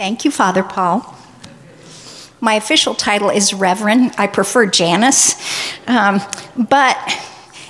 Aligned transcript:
Thank 0.00 0.24
you, 0.24 0.30
Father 0.30 0.62
Paul. 0.62 1.14
My 2.40 2.54
official 2.54 2.94
title 2.94 3.28
is 3.28 3.52
Reverend. 3.52 4.14
I 4.16 4.28
prefer 4.28 4.64
Janice. 4.64 5.34
Um, 5.86 6.22
but 6.56 6.96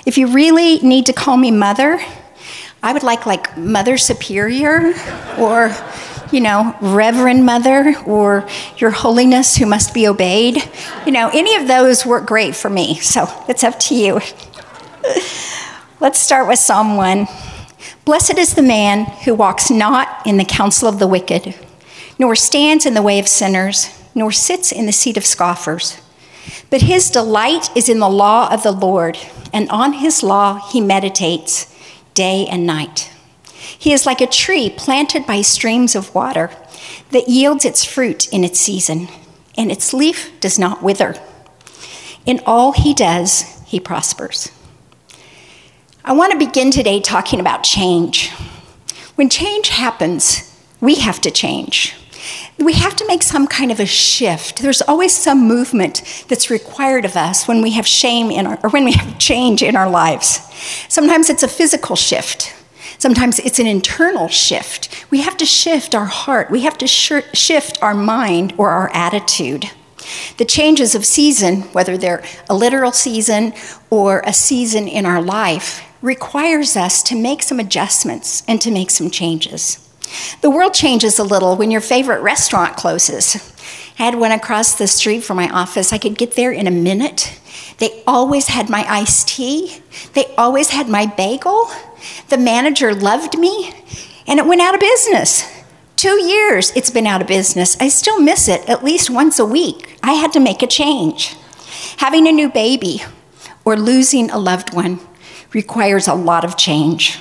if 0.05 0.17
you 0.17 0.27
really 0.27 0.79
need 0.79 1.07
to 1.07 1.11
call 1.11 1.35
me 1.35 1.51
Mother, 1.51 1.99
I 2.81 2.93
would 2.93 3.03
like 3.03 3.25
like 3.25 3.57
Mother 3.57 3.97
Superior 3.97 4.93
or, 5.37 5.75
you 6.31 6.39
know, 6.39 6.73
Reverend 6.79 7.45
Mother 7.45 7.95
or 8.05 8.47
Your 8.77 8.91
Holiness 8.91 9.57
who 9.57 9.65
must 9.65 9.93
be 9.93 10.07
obeyed. 10.07 10.55
You 11.05 11.11
know, 11.11 11.29
any 11.33 11.55
of 11.57 11.67
those 11.67 12.05
work 12.05 12.27
great 12.27 12.55
for 12.55 12.69
me. 12.69 12.95
So 12.99 13.27
it's 13.49 13.65
up 13.65 13.77
to 13.81 13.93
you. 13.93 14.21
Let's 15.99 16.19
start 16.19 16.47
with 16.47 16.59
Psalm 16.59 16.95
1. 16.95 17.27
Blessed 18.05 18.37
is 18.37 18.55
the 18.55 18.61
man 18.61 19.03
who 19.25 19.35
walks 19.35 19.69
not 19.69 20.25
in 20.25 20.37
the 20.37 20.45
counsel 20.45 20.87
of 20.87 20.97
the 20.97 21.07
wicked 21.07 21.57
nor 22.21 22.35
stands 22.35 22.85
in 22.85 22.93
the 22.93 23.01
way 23.01 23.17
of 23.17 23.27
sinners, 23.27 23.89
nor 24.13 24.31
sits 24.31 24.71
in 24.71 24.85
the 24.85 24.91
seat 24.91 25.17
of 25.17 25.25
scoffers. 25.25 25.99
But 26.69 26.83
his 26.83 27.09
delight 27.09 27.75
is 27.75 27.89
in 27.89 27.97
the 27.97 28.07
law 28.07 28.47
of 28.53 28.61
the 28.61 28.71
Lord, 28.71 29.17
and 29.51 29.67
on 29.71 29.93
his 29.93 30.21
law 30.21 30.69
he 30.69 30.79
meditates 30.79 31.75
day 32.13 32.45
and 32.45 32.63
night. 32.63 33.11
He 33.55 33.91
is 33.91 34.05
like 34.05 34.21
a 34.21 34.27
tree 34.27 34.69
planted 34.69 35.25
by 35.25 35.41
streams 35.41 35.95
of 35.95 36.13
water 36.13 36.51
that 37.09 37.27
yields 37.27 37.65
its 37.65 37.83
fruit 37.83 38.31
in 38.31 38.43
its 38.43 38.59
season, 38.59 39.07
and 39.57 39.71
its 39.71 39.91
leaf 39.91 40.29
does 40.39 40.59
not 40.59 40.83
wither. 40.83 41.15
In 42.27 42.39
all 42.45 42.71
he 42.73 42.93
does, 42.93 43.63
he 43.65 43.79
prospers. 43.79 44.51
I 46.05 46.13
want 46.13 46.33
to 46.33 46.37
begin 46.37 46.69
today 46.69 46.99
talking 46.99 47.39
about 47.39 47.63
change. 47.63 48.29
When 49.15 49.27
change 49.27 49.69
happens, 49.69 50.55
we 50.79 50.95
have 50.95 51.19
to 51.21 51.31
change 51.31 51.95
we 52.57 52.73
have 52.73 52.95
to 52.97 53.07
make 53.07 53.23
some 53.23 53.47
kind 53.47 53.71
of 53.71 53.79
a 53.79 53.85
shift. 53.85 54.61
There's 54.61 54.81
always 54.81 55.15
some 55.15 55.47
movement 55.47 56.25
that's 56.27 56.49
required 56.49 57.05
of 57.05 57.15
us 57.15 57.47
when 57.47 57.61
we 57.61 57.71
have 57.71 57.87
shame 57.87 58.29
in 58.29 58.45
our, 58.45 58.59
or 58.63 58.69
when 58.69 58.85
we 58.85 58.93
have 58.93 59.17
change 59.17 59.63
in 59.63 59.75
our 59.75 59.89
lives. 59.89 60.39
Sometimes 60.87 61.29
it's 61.29 61.43
a 61.43 61.47
physical 61.47 61.95
shift. 61.95 62.53
Sometimes 62.97 63.39
it's 63.39 63.57
an 63.57 63.65
internal 63.65 64.27
shift. 64.27 65.05
We 65.09 65.21
have 65.21 65.35
to 65.37 65.45
shift 65.45 65.95
our 65.95 66.05
heart. 66.05 66.51
We 66.51 66.61
have 66.61 66.77
to 66.77 66.87
sh- 66.87 67.33
shift 67.33 67.81
our 67.81 67.95
mind 67.95 68.53
or 68.57 68.69
our 68.69 68.91
attitude. 68.93 69.71
The 70.37 70.45
changes 70.45 70.93
of 70.93 71.05
season, 71.05 71.61
whether 71.73 71.97
they're 71.97 72.23
a 72.49 72.55
literal 72.55 72.91
season 72.91 73.53
or 73.89 74.21
a 74.25 74.33
season 74.33 74.87
in 74.87 75.05
our 75.05 75.21
life, 75.21 75.83
requires 76.01 76.75
us 76.75 77.01
to 77.03 77.15
make 77.15 77.41
some 77.43 77.59
adjustments 77.59 78.43
and 78.47 78.61
to 78.61 78.71
make 78.71 78.89
some 78.89 79.09
changes. 79.09 79.87
The 80.41 80.49
world 80.49 80.73
changes 80.73 81.19
a 81.19 81.23
little 81.23 81.55
when 81.55 81.71
your 81.71 81.81
favorite 81.81 82.21
restaurant 82.21 82.75
closes. 82.75 83.35
I 83.99 84.03
had 84.03 84.15
one 84.15 84.31
across 84.31 84.75
the 84.75 84.87
street 84.87 85.23
from 85.23 85.37
my 85.37 85.49
office. 85.49 85.93
I 85.93 85.97
could 85.97 86.17
get 86.17 86.35
there 86.35 86.51
in 86.51 86.67
a 86.67 86.71
minute. 86.71 87.39
They 87.77 88.03
always 88.05 88.47
had 88.47 88.69
my 88.69 88.85
iced 88.87 89.27
tea, 89.27 89.81
they 90.13 90.25
always 90.37 90.69
had 90.69 90.87
my 90.87 91.05
bagel. 91.05 91.69
The 92.29 92.37
manager 92.37 92.93
loved 92.93 93.37
me, 93.37 93.73
and 94.27 94.39
it 94.39 94.45
went 94.45 94.61
out 94.61 94.73
of 94.73 94.79
business. 94.79 95.43
Two 95.95 96.23
years 96.23 96.71
it's 96.75 96.89
been 96.89 97.05
out 97.05 97.21
of 97.21 97.27
business. 97.27 97.77
I 97.79 97.89
still 97.89 98.19
miss 98.19 98.47
it 98.47 98.67
at 98.67 98.83
least 98.83 99.09
once 99.09 99.37
a 99.39 99.45
week. 99.45 99.99
I 100.01 100.13
had 100.13 100.33
to 100.33 100.39
make 100.39 100.63
a 100.63 100.67
change. 100.67 101.35
Having 101.97 102.27
a 102.27 102.31
new 102.31 102.49
baby 102.49 103.03
or 103.65 103.77
losing 103.77 104.31
a 104.31 104.39
loved 104.39 104.73
one 104.73 104.99
requires 105.53 106.07
a 106.07 106.15
lot 106.15 106.43
of 106.43 106.57
change. 106.57 107.19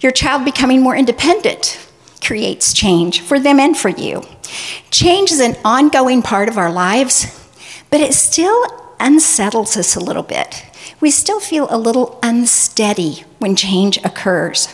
Your 0.00 0.12
child 0.12 0.44
becoming 0.44 0.82
more 0.82 0.96
independent 0.96 1.89
creates 2.20 2.72
change 2.72 3.20
for 3.20 3.38
them 3.38 3.58
and 3.58 3.76
for 3.76 3.88
you. 3.88 4.22
Change 4.90 5.32
is 5.32 5.40
an 5.40 5.56
ongoing 5.64 6.22
part 6.22 6.48
of 6.48 6.58
our 6.58 6.72
lives, 6.72 7.26
but 7.90 8.00
it 8.00 8.14
still 8.14 8.66
unsettles 8.98 9.76
us 9.76 9.96
a 9.96 10.00
little 10.00 10.22
bit. 10.22 10.64
We 11.00 11.10
still 11.10 11.40
feel 11.40 11.66
a 11.70 11.78
little 11.78 12.18
unsteady 12.22 13.24
when 13.38 13.56
change 13.56 13.98
occurs. 14.04 14.68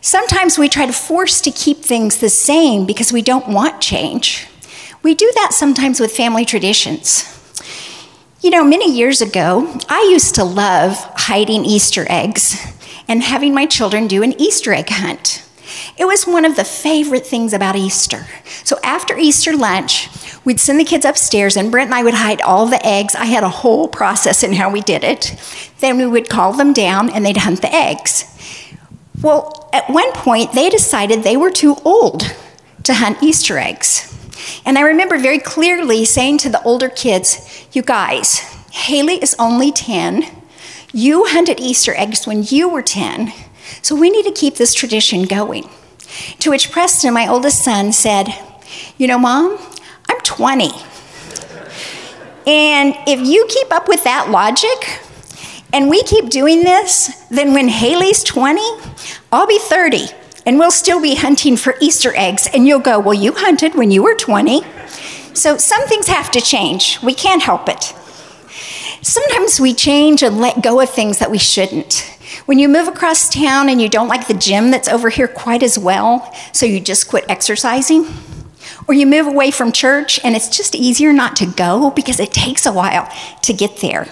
Sometimes 0.00 0.58
we 0.58 0.68
try 0.68 0.86
to 0.86 0.92
force 0.92 1.40
to 1.42 1.50
keep 1.50 1.78
things 1.78 2.18
the 2.18 2.30
same 2.30 2.86
because 2.86 3.12
we 3.12 3.20
don't 3.20 3.48
want 3.48 3.82
change. 3.82 4.46
We 5.02 5.14
do 5.14 5.30
that 5.34 5.52
sometimes 5.52 6.00
with 6.00 6.16
family 6.16 6.44
traditions. 6.44 7.36
You 8.40 8.50
know, 8.50 8.64
many 8.64 8.90
years 8.90 9.20
ago, 9.20 9.78
I 9.88 10.08
used 10.10 10.34
to 10.36 10.44
love 10.44 10.96
hiding 11.16 11.64
Easter 11.64 12.06
eggs 12.08 12.56
and 13.06 13.22
having 13.22 13.52
my 13.52 13.66
children 13.66 14.06
do 14.06 14.22
an 14.22 14.40
Easter 14.40 14.72
egg 14.72 14.88
hunt. 14.88 15.46
It 15.96 16.04
was 16.06 16.26
one 16.26 16.44
of 16.44 16.56
the 16.56 16.64
favorite 16.64 17.26
things 17.26 17.52
about 17.52 17.76
Easter. 17.76 18.26
So 18.64 18.78
after 18.82 19.16
Easter 19.16 19.56
lunch, 19.56 20.08
we'd 20.44 20.60
send 20.60 20.80
the 20.80 20.84
kids 20.84 21.04
upstairs, 21.04 21.56
and 21.56 21.70
Brent 21.70 21.88
and 21.88 21.94
I 21.94 22.02
would 22.02 22.14
hide 22.14 22.40
all 22.40 22.66
the 22.66 22.84
eggs. 22.86 23.14
I 23.14 23.26
had 23.26 23.44
a 23.44 23.48
whole 23.48 23.88
process 23.88 24.42
in 24.42 24.54
how 24.54 24.70
we 24.70 24.80
did 24.80 25.04
it. 25.04 25.36
Then 25.80 25.98
we 25.98 26.06
would 26.06 26.28
call 26.28 26.52
them 26.52 26.72
down, 26.72 27.10
and 27.10 27.24
they'd 27.24 27.36
hunt 27.36 27.62
the 27.62 27.74
eggs. 27.74 28.24
Well, 29.22 29.68
at 29.72 29.90
one 29.90 30.12
point, 30.12 30.52
they 30.52 30.70
decided 30.70 31.22
they 31.22 31.36
were 31.36 31.50
too 31.50 31.76
old 31.84 32.34
to 32.84 32.94
hunt 32.94 33.22
Easter 33.22 33.58
eggs. 33.58 34.06
And 34.64 34.78
I 34.78 34.82
remember 34.82 35.18
very 35.18 35.38
clearly 35.38 36.04
saying 36.04 36.38
to 36.38 36.48
the 36.48 36.62
older 36.62 36.88
kids, 36.88 37.66
You 37.72 37.82
guys, 37.82 38.38
Haley 38.72 39.22
is 39.22 39.36
only 39.38 39.72
10. 39.72 40.24
You 40.92 41.26
hunted 41.26 41.60
Easter 41.60 41.94
eggs 41.94 42.26
when 42.26 42.42
you 42.42 42.68
were 42.68 42.82
10. 42.82 43.32
So 43.82 43.94
we 43.94 44.10
need 44.10 44.24
to 44.24 44.32
keep 44.32 44.56
this 44.56 44.74
tradition 44.74 45.24
going. 45.24 45.68
To 46.40 46.50
which 46.50 46.70
Preston, 46.70 47.14
my 47.14 47.28
oldest 47.28 47.62
son, 47.62 47.92
said, 47.92 48.28
You 48.98 49.06
know, 49.06 49.18
Mom, 49.18 49.58
I'm 50.08 50.20
20. 50.20 50.70
And 52.46 52.94
if 53.06 53.20
you 53.20 53.46
keep 53.48 53.72
up 53.72 53.86
with 53.86 54.02
that 54.04 54.30
logic, 54.30 55.00
and 55.72 55.88
we 55.88 56.02
keep 56.02 56.30
doing 56.30 56.64
this, 56.64 57.24
then 57.28 57.54
when 57.54 57.68
Haley's 57.68 58.24
20, 58.24 58.60
I'll 59.30 59.46
be 59.46 59.58
30, 59.58 60.08
and 60.46 60.58
we'll 60.58 60.70
still 60.70 61.00
be 61.00 61.14
hunting 61.14 61.56
for 61.56 61.76
Easter 61.80 62.12
eggs. 62.16 62.48
And 62.52 62.66
you'll 62.66 62.80
go, 62.80 62.98
Well, 62.98 63.14
you 63.14 63.32
hunted 63.32 63.74
when 63.74 63.90
you 63.90 64.02
were 64.02 64.14
20. 64.14 64.62
So 65.34 65.56
some 65.58 65.86
things 65.86 66.08
have 66.08 66.30
to 66.32 66.40
change. 66.40 67.00
We 67.02 67.14
can't 67.14 67.42
help 67.42 67.68
it. 67.68 67.94
Sometimes 69.02 69.60
we 69.60 69.72
change 69.72 70.22
and 70.22 70.40
let 70.40 70.62
go 70.62 70.80
of 70.80 70.90
things 70.90 71.18
that 71.18 71.30
we 71.30 71.38
shouldn't. 71.38 72.18
When 72.46 72.58
you 72.58 72.68
move 72.68 72.88
across 72.88 73.28
town 73.28 73.68
and 73.68 73.80
you 73.80 73.88
don't 73.88 74.08
like 74.08 74.26
the 74.26 74.34
gym 74.34 74.70
that's 74.70 74.88
over 74.88 75.10
here 75.10 75.28
quite 75.28 75.62
as 75.62 75.78
well, 75.78 76.34
so 76.52 76.66
you 76.66 76.80
just 76.80 77.08
quit 77.08 77.24
exercising, 77.28 78.06
or 78.88 78.94
you 78.94 79.06
move 79.06 79.26
away 79.26 79.50
from 79.50 79.72
church 79.72 80.20
and 80.24 80.34
it's 80.34 80.48
just 80.48 80.74
easier 80.74 81.12
not 81.12 81.36
to 81.36 81.46
go 81.46 81.90
because 81.90 82.20
it 82.20 82.32
takes 82.32 82.66
a 82.66 82.72
while 82.72 83.08
to 83.42 83.52
get 83.52 83.78
there. 83.78 84.08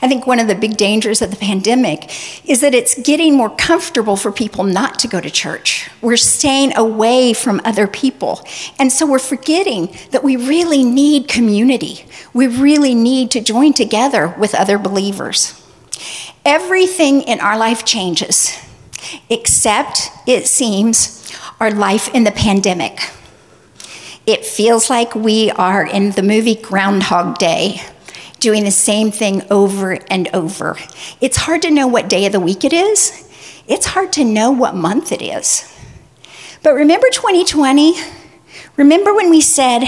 I 0.00 0.08
think 0.08 0.26
one 0.26 0.38
of 0.38 0.46
the 0.46 0.54
big 0.54 0.76
dangers 0.76 1.22
of 1.22 1.30
the 1.30 1.36
pandemic 1.36 2.10
is 2.48 2.60
that 2.60 2.74
it's 2.74 2.98
getting 3.00 3.36
more 3.36 3.50
comfortable 3.50 4.16
for 4.16 4.30
people 4.30 4.64
not 4.64 4.98
to 5.00 5.08
go 5.08 5.20
to 5.20 5.30
church. 5.30 5.90
We're 6.00 6.16
staying 6.16 6.76
away 6.76 7.32
from 7.32 7.60
other 7.64 7.86
people. 7.86 8.46
And 8.78 8.92
so 8.92 9.06
we're 9.06 9.18
forgetting 9.18 9.96
that 10.10 10.22
we 10.22 10.36
really 10.36 10.84
need 10.84 11.28
community. 11.28 12.04
We 12.32 12.46
really 12.46 12.94
need 12.94 13.30
to 13.32 13.40
join 13.40 13.72
together 13.72 14.34
with 14.38 14.54
other 14.54 14.78
believers. 14.78 15.61
Everything 16.44 17.22
in 17.22 17.38
our 17.38 17.56
life 17.56 17.84
changes, 17.84 18.58
except, 19.30 20.10
it 20.26 20.48
seems, 20.48 21.32
our 21.60 21.70
life 21.70 22.12
in 22.12 22.24
the 22.24 22.32
pandemic. 22.32 22.98
It 24.26 24.44
feels 24.44 24.90
like 24.90 25.14
we 25.14 25.52
are 25.52 25.86
in 25.86 26.10
the 26.10 26.22
movie 26.22 26.56
Groundhog 26.56 27.38
Day, 27.38 27.80
doing 28.40 28.64
the 28.64 28.72
same 28.72 29.12
thing 29.12 29.42
over 29.50 29.98
and 30.10 30.28
over. 30.34 30.76
It's 31.20 31.36
hard 31.36 31.62
to 31.62 31.70
know 31.70 31.86
what 31.86 32.08
day 32.08 32.26
of 32.26 32.32
the 32.32 32.40
week 32.40 32.64
it 32.64 32.72
is, 32.72 33.28
it's 33.68 33.86
hard 33.86 34.12
to 34.14 34.24
know 34.24 34.50
what 34.50 34.74
month 34.74 35.12
it 35.12 35.22
is. 35.22 35.72
But 36.64 36.74
remember 36.74 37.08
2020? 37.10 37.94
Remember 38.76 39.14
when 39.14 39.28
we 39.28 39.40
said, 39.42 39.82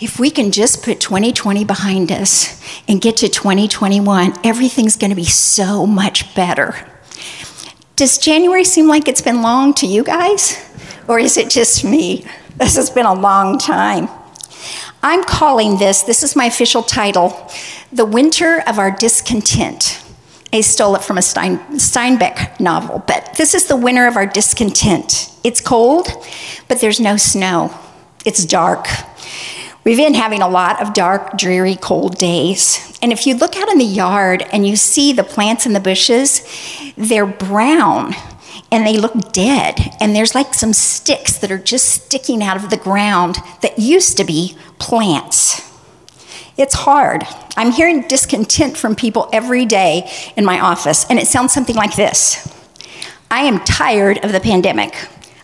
if 0.00 0.20
we 0.20 0.30
can 0.30 0.52
just 0.52 0.84
put 0.84 1.00
2020 1.00 1.64
behind 1.64 2.12
us 2.12 2.62
and 2.86 3.00
get 3.00 3.16
to 3.18 3.28
2021, 3.28 4.34
everything's 4.44 4.96
going 4.96 5.10
to 5.10 5.16
be 5.16 5.24
so 5.24 5.84
much 5.84 6.32
better. 6.34 6.86
Does 7.96 8.18
January 8.18 8.64
seem 8.64 8.86
like 8.86 9.08
it's 9.08 9.20
been 9.20 9.42
long 9.42 9.74
to 9.74 9.86
you 9.86 10.04
guys? 10.04 10.64
Or 11.08 11.18
is 11.18 11.36
it 11.36 11.50
just 11.50 11.84
me? 11.84 12.24
This 12.56 12.76
has 12.76 12.88
been 12.88 13.06
a 13.06 13.14
long 13.14 13.58
time. 13.58 14.08
I'm 15.02 15.24
calling 15.24 15.78
this, 15.78 16.02
this 16.02 16.22
is 16.22 16.36
my 16.36 16.44
official 16.44 16.82
title, 16.82 17.50
The 17.92 18.04
Winter 18.04 18.62
of 18.66 18.78
Our 18.78 18.90
Discontent. 18.90 20.04
I 20.52 20.60
stole 20.60 20.94
it 20.94 21.02
from 21.02 21.18
a 21.18 21.22
Stein, 21.22 21.58
Steinbeck 21.78 22.60
novel, 22.60 23.02
but 23.06 23.34
this 23.36 23.54
is 23.54 23.66
the 23.66 23.76
winter 23.76 24.06
of 24.06 24.16
our 24.16 24.26
discontent. 24.26 25.30
It's 25.44 25.60
cold, 25.60 26.08
but 26.68 26.80
there's 26.80 26.98
no 27.00 27.16
snow. 27.16 27.72
It's 28.24 28.44
dark. 28.44 28.86
We've 29.82 29.96
been 29.96 30.14
having 30.14 30.42
a 30.42 30.48
lot 30.48 30.82
of 30.82 30.92
dark, 30.92 31.38
dreary, 31.38 31.74
cold 31.74 32.18
days. 32.18 32.98
And 33.00 33.12
if 33.12 33.26
you 33.26 33.34
look 33.34 33.56
out 33.56 33.70
in 33.70 33.78
the 33.78 33.84
yard 33.84 34.44
and 34.52 34.66
you 34.66 34.76
see 34.76 35.12
the 35.14 35.24
plants 35.24 35.64
and 35.64 35.74
the 35.74 35.80
bushes, 35.80 36.42
they're 36.96 37.26
brown. 37.26 38.14
and 38.72 38.86
they 38.86 38.96
look 38.96 39.32
dead. 39.32 39.96
And 40.00 40.14
there's 40.14 40.34
like 40.34 40.54
some 40.54 40.72
sticks 40.72 41.38
that 41.38 41.50
are 41.50 41.58
just 41.58 41.88
sticking 41.88 42.42
out 42.42 42.56
of 42.56 42.70
the 42.70 42.76
ground 42.76 43.36
that 43.62 43.78
used 43.78 44.16
to 44.18 44.24
be 44.24 44.56
plants. 44.78 45.66
It's 46.56 46.74
hard. 46.74 47.24
I'm 47.56 47.72
hearing 47.72 48.06
discontent 48.06 48.76
from 48.76 48.94
people 48.94 49.28
every 49.32 49.64
day 49.64 50.10
in 50.36 50.44
my 50.44 50.60
office, 50.60 51.06
and 51.08 51.18
it 51.18 51.26
sounds 51.26 51.52
something 51.52 51.76
like 51.76 51.96
this 51.96 52.46
I 53.30 53.42
am 53.42 53.60
tired 53.60 54.18
of 54.24 54.32
the 54.32 54.40
pandemic. 54.40 54.94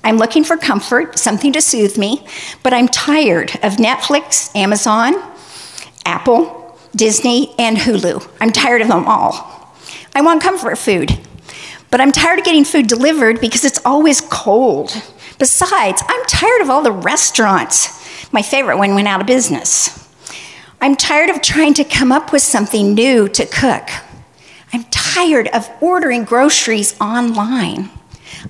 I'm 0.06 0.18
looking 0.18 0.44
for 0.44 0.56
comfort, 0.56 1.18
something 1.18 1.52
to 1.52 1.60
soothe 1.60 1.98
me, 1.98 2.24
but 2.62 2.72
I'm 2.72 2.86
tired 2.86 3.50
of 3.64 3.72
Netflix, 3.72 4.54
Amazon, 4.54 5.14
Apple, 6.04 6.78
Disney, 6.94 7.52
and 7.58 7.76
Hulu. 7.76 8.24
I'm 8.40 8.52
tired 8.52 8.82
of 8.82 8.86
them 8.86 9.04
all. 9.08 9.74
I 10.14 10.20
want 10.20 10.40
comfort 10.40 10.78
food, 10.78 11.18
but 11.90 12.00
I'm 12.00 12.12
tired 12.12 12.38
of 12.38 12.44
getting 12.44 12.64
food 12.64 12.86
delivered 12.86 13.40
because 13.40 13.64
it's 13.64 13.84
always 13.84 14.20
cold. 14.20 14.92
Besides, 15.40 16.04
I'm 16.06 16.24
tired 16.26 16.62
of 16.62 16.70
all 16.70 16.82
the 16.82 16.92
restaurants. 16.92 18.32
My 18.32 18.42
favorite 18.42 18.78
one 18.78 18.94
went 18.94 19.08
out 19.08 19.20
of 19.20 19.26
business. 19.26 20.08
I'm 20.80 20.94
tired 20.94 21.30
of 21.30 21.42
trying 21.42 21.74
to 21.74 21.84
come 21.84 22.12
up 22.12 22.32
with 22.32 22.42
something 22.42 22.94
new 22.94 23.26
to 23.30 23.44
cook. 23.44 23.88
I'm 24.72 24.84
tired 24.84 25.48
of 25.48 25.68
ordering 25.80 26.22
groceries 26.22 26.94
online. 27.00 27.90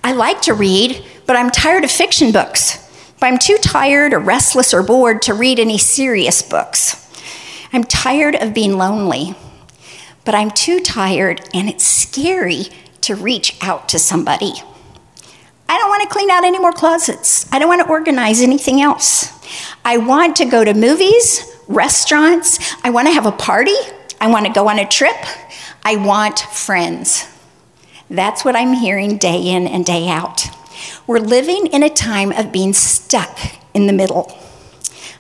I 0.05 0.13
like 0.13 0.43
to 0.43 0.53
read, 0.53 1.03
but 1.27 1.37
I'm 1.37 1.51
tired 1.51 1.85
of 1.85 1.91
fiction 1.91 2.33
books. 2.33 2.83
But 3.19 3.27
I'm 3.27 3.39
too 3.39 3.57
tired 3.59 4.13
or 4.13 4.19
restless 4.19 4.75
or 4.75 4.83
bored 4.83 5.23
to 5.23 5.35
read 5.35 5.59
any 5.59 5.79
serious 5.79 6.43
books. 6.43 7.03
I'm 7.73 7.85
tired 7.85 8.35
of 8.37 8.55
being 8.55 8.77
lonely, 8.77 9.35
but 10.25 10.35
I'm 10.35 10.51
too 10.51 10.81
tired 10.81 11.41
and 11.55 11.69
it's 11.69 11.87
scary 11.87 12.65
to 13.03 13.15
reach 13.15 13.57
out 13.63 13.89
to 13.91 13.99
somebody. 13.99 14.53
I 15.69 15.79
don't 15.79 15.89
want 15.89 16.03
to 16.03 16.09
clean 16.09 16.31
out 16.31 16.45
any 16.45 16.59
more 16.59 16.73
closets. 16.73 17.51
I 17.53 17.59
don't 17.59 17.69
want 17.69 17.83
to 17.83 17.89
organize 17.89 18.41
anything 18.41 18.81
else. 18.81 19.33
I 19.85 19.97
want 19.99 20.37
to 20.37 20.45
go 20.45 20.65
to 20.65 20.75
movies, 20.75 21.45
restaurants. 21.67 22.59
I 22.85 22.91
want 22.91 23.09
to 23.09 23.15
have 23.15 23.27
a 23.27 23.33
party. 23.33 23.75
I 24.21 24.29
want 24.29 24.47
to 24.47 24.53
go 24.53 24.69
on 24.69 24.79
a 24.79 24.87
trip. 24.87 25.17
I 25.85 25.97
want 25.97 26.39
friends. 26.39 27.27
That's 28.09 28.45
what 28.45 28.55
I'm 28.55 28.75
hearing 28.75 29.19
day 29.19 29.41
in 29.41 29.67
and 29.67 29.85
day 29.85 30.09
out. 30.09 30.47
We're 31.07 31.19
living 31.19 31.67
in 31.69 31.83
a 31.83 31.91
time 31.91 32.33
of 32.33 32.53
being 32.53 32.73
stuck 32.73 33.39
in 33.75 33.87
the 33.87 33.93
middle. 33.93 34.37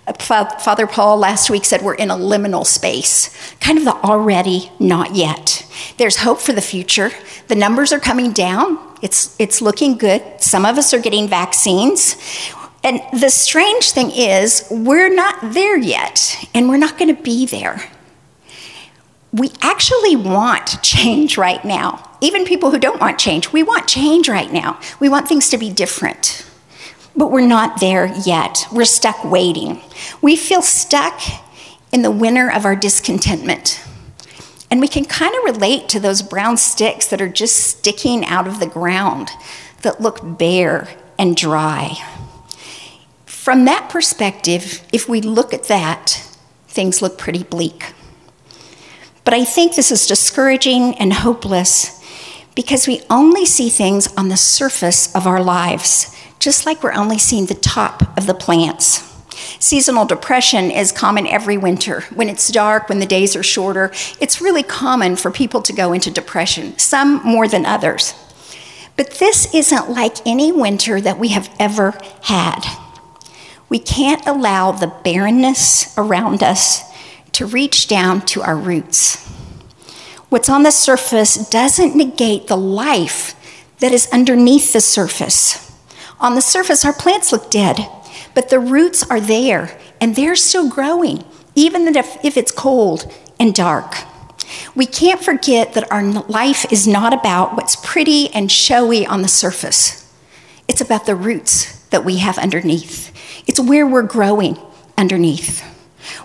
Uh, 0.06 0.12
Father 0.12 0.86
Paul 0.86 1.16
last 1.16 1.50
week 1.50 1.64
said 1.64 1.82
we're 1.82 1.94
in 1.94 2.10
a 2.10 2.16
liminal 2.16 2.64
space, 2.64 3.30
kind 3.60 3.76
of 3.76 3.84
the 3.84 3.94
already, 3.94 4.70
not 4.78 5.14
yet. 5.14 5.66
There's 5.96 6.18
hope 6.18 6.40
for 6.40 6.52
the 6.52 6.60
future. 6.60 7.10
The 7.48 7.56
numbers 7.56 7.92
are 7.92 8.00
coming 8.00 8.32
down. 8.32 8.78
It's, 9.02 9.34
it's 9.40 9.60
looking 9.60 9.96
good. 9.96 10.22
Some 10.38 10.64
of 10.64 10.78
us 10.78 10.94
are 10.94 11.00
getting 11.00 11.28
vaccines. 11.28 12.16
And 12.84 13.00
the 13.20 13.30
strange 13.30 13.90
thing 13.90 14.12
is, 14.12 14.66
we're 14.70 15.12
not 15.12 15.52
there 15.52 15.76
yet, 15.76 16.48
and 16.54 16.68
we're 16.68 16.76
not 16.76 16.98
going 16.98 17.14
to 17.14 17.20
be 17.20 17.46
there. 17.46 17.82
We 19.36 19.52
actually 19.60 20.16
want 20.16 20.82
change 20.82 21.36
right 21.36 21.62
now. 21.62 22.16
Even 22.22 22.46
people 22.46 22.70
who 22.70 22.78
don't 22.78 23.00
want 23.00 23.18
change, 23.18 23.52
we 23.52 23.62
want 23.62 23.86
change 23.86 24.30
right 24.30 24.50
now. 24.50 24.80
We 24.98 25.10
want 25.10 25.28
things 25.28 25.50
to 25.50 25.58
be 25.58 25.70
different. 25.70 26.46
But 27.14 27.30
we're 27.30 27.46
not 27.46 27.78
there 27.78 28.06
yet. 28.24 28.66
We're 28.72 28.86
stuck 28.86 29.22
waiting. 29.24 29.82
We 30.22 30.36
feel 30.36 30.62
stuck 30.62 31.20
in 31.92 32.00
the 32.00 32.10
winter 32.10 32.50
of 32.50 32.64
our 32.64 32.74
discontentment. 32.74 33.84
And 34.70 34.80
we 34.80 34.88
can 34.88 35.04
kind 35.04 35.34
of 35.34 35.54
relate 35.54 35.90
to 35.90 36.00
those 36.00 36.22
brown 36.22 36.56
sticks 36.56 37.06
that 37.08 37.20
are 37.20 37.28
just 37.28 37.56
sticking 37.56 38.24
out 38.24 38.48
of 38.48 38.58
the 38.58 38.66
ground 38.66 39.28
that 39.82 40.00
look 40.00 40.18
bare 40.22 40.88
and 41.18 41.36
dry. 41.36 41.94
From 43.26 43.66
that 43.66 43.90
perspective, 43.90 44.82
if 44.94 45.10
we 45.10 45.20
look 45.20 45.52
at 45.52 45.64
that, 45.64 46.26
things 46.68 47.02
look 47.02 47.18
pretty 47.18 47.44
bleak. 47.44 47.92
But 49.26 49.34
I 49.34 49.44
think 49.44 49.74
this 49.74 49.90
is 49.90 50.06
discouraging 50.06 50.94
and 50.94 51.12
hopeless 51.12 52.00
because 52.54 52.86
we 52.86 53.02
only 53.10 53.44
see 53.44 53.68
things 53.68 54.06
on 54.16 54.28
the 54.28 54.36
surface 54.36 55.12
of 55.16 55.26
our 55.26 55.42
lives 55.42 56.16
just 56.38 56.64
like 56.64 56.80
we're 56.80 56.92
only 56.92 57.18
seeing 57.18 57.46
the 57.46 57.54
top 57.54 58.16
of 58.16 58.28
the 58.28 58.34
plants. 58.34 59.02
Seasonal 59.58 60.04
depression 60.06 60.70
is 60.70 60.92
common 60.92 61.26
every 61.26 61.58
winter. 61.58 62.02
When 62.14 62.28
it's 62.28 62.52
dark, 62.52 62.88
when 62.88 63.00
the 63.00 63.04
days 63.04 63.34
are 63.34 63.42
shorter, 63.42 63.90
it's 64.20 64.40
really 64.40 64.62
common 64.62 65.16
for 65.16 65.32
people 65.32 65.60
to 65.62 65.72
go 65.72 65.92
into 65.92 66.08
depression, 66.08 66.78
some 66.78 67.16
more 67.24 67.48
than 67.48 67.66
others. 67.66 68.14
But 68.96 69.18
this 69.18 69.52
isn't 69.52 69.90
like 69.90 70.24
any 70.24 70.52
winter 70.52 71.00
that 71.00 71.18
we 71.18 71.28
have 71.30 71.52
ever 71.58 71.98
had. 72.22 72.60
We 73.68 73.80
can't 73.80 74.24
allow 74.24 74.70
the 74.70 74.94
barrenness 75.02 75.98
around 75.98 76.44
us 76.44 76.84
to 77.36 77.44
reach 77.44 77.86
down 77.86 78.22
to 78.22 78.40
our 78.40 78.56
roots. 78.56 79.26
What's 80.30 80.48
on 80.48 80.62
the 80.62 80.70
surface 80.70 81.50
doesn't 81.50 81.94
negate 81.94 82.46
the 82.46 82.56
life 82.56 83.34
that 83.80 83.92
is 83.92 84.08
underneath 84.10 84.72
the 84.72 84.80
surface. 84.80 85.70
On 86.18 86.34
the 86.34 86.40
surface, 86.40 86.82
our 86.82 86.94
plants 86.94 87.32
look 87.32 87.50
dead, 87.50 87.90
but 88.34 88.48
the 88.48 88.58
roots 88.58 89.08
are 89.10 89.20
there 89.20 89.78
and 90.00 90.16
they're 90.16 90.34
still 90.34 90.70
growing, 90.70 91.24
even 91.54 91.94
if, 91.94 92.24
if 92.24 92.38
it's 92.38 92.50
cold 92.50 93.12
and 93.38 93.54
dark. 93.54 93.96
We 94.74 94.86
can't 94.86 95.22
forget 95.22 95.74
that 95.74 95.92
our 95.92 96.02
life 96.02 96.72
is 96.72 96.88
not 96.88 97.12
about 97.12 97.54
what's 97.54 97.76
pretty 97.76 98.32
and 98.32 98.50
showy 98.50 99.04
on 99.04 99.20
the 99.20 99.28
surface. 99.28 100.10
It's 100.68 100.80
about 100.80 101.04
the 101.04 101.14
roots 101.14 101.80
that 101.90 102.02
we 102.02 102.16
have 102.16 102.38
underneath. 102.38 103.12
It's 103.46 103.60
where 103.60 103.86
we're 103.86 104.04
growing 104.04 104.56
underneath. 104.96 105.75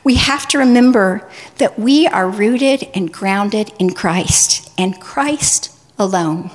We 0.04 0.16
have 0.16 0.48
to 0.50 0.58
remember 0.58 1.30
that 1.58 1.80
we 1.80 2.08
are 2.08 2.30
rooted 2.30 2.88
and 2.94 3.12
grounded 3.12 3.72
in 3.80 3.94
Christ 3.94 4.72
and 4.78 5.00
Christ 5.00 5.76
alone. 5.98 6.52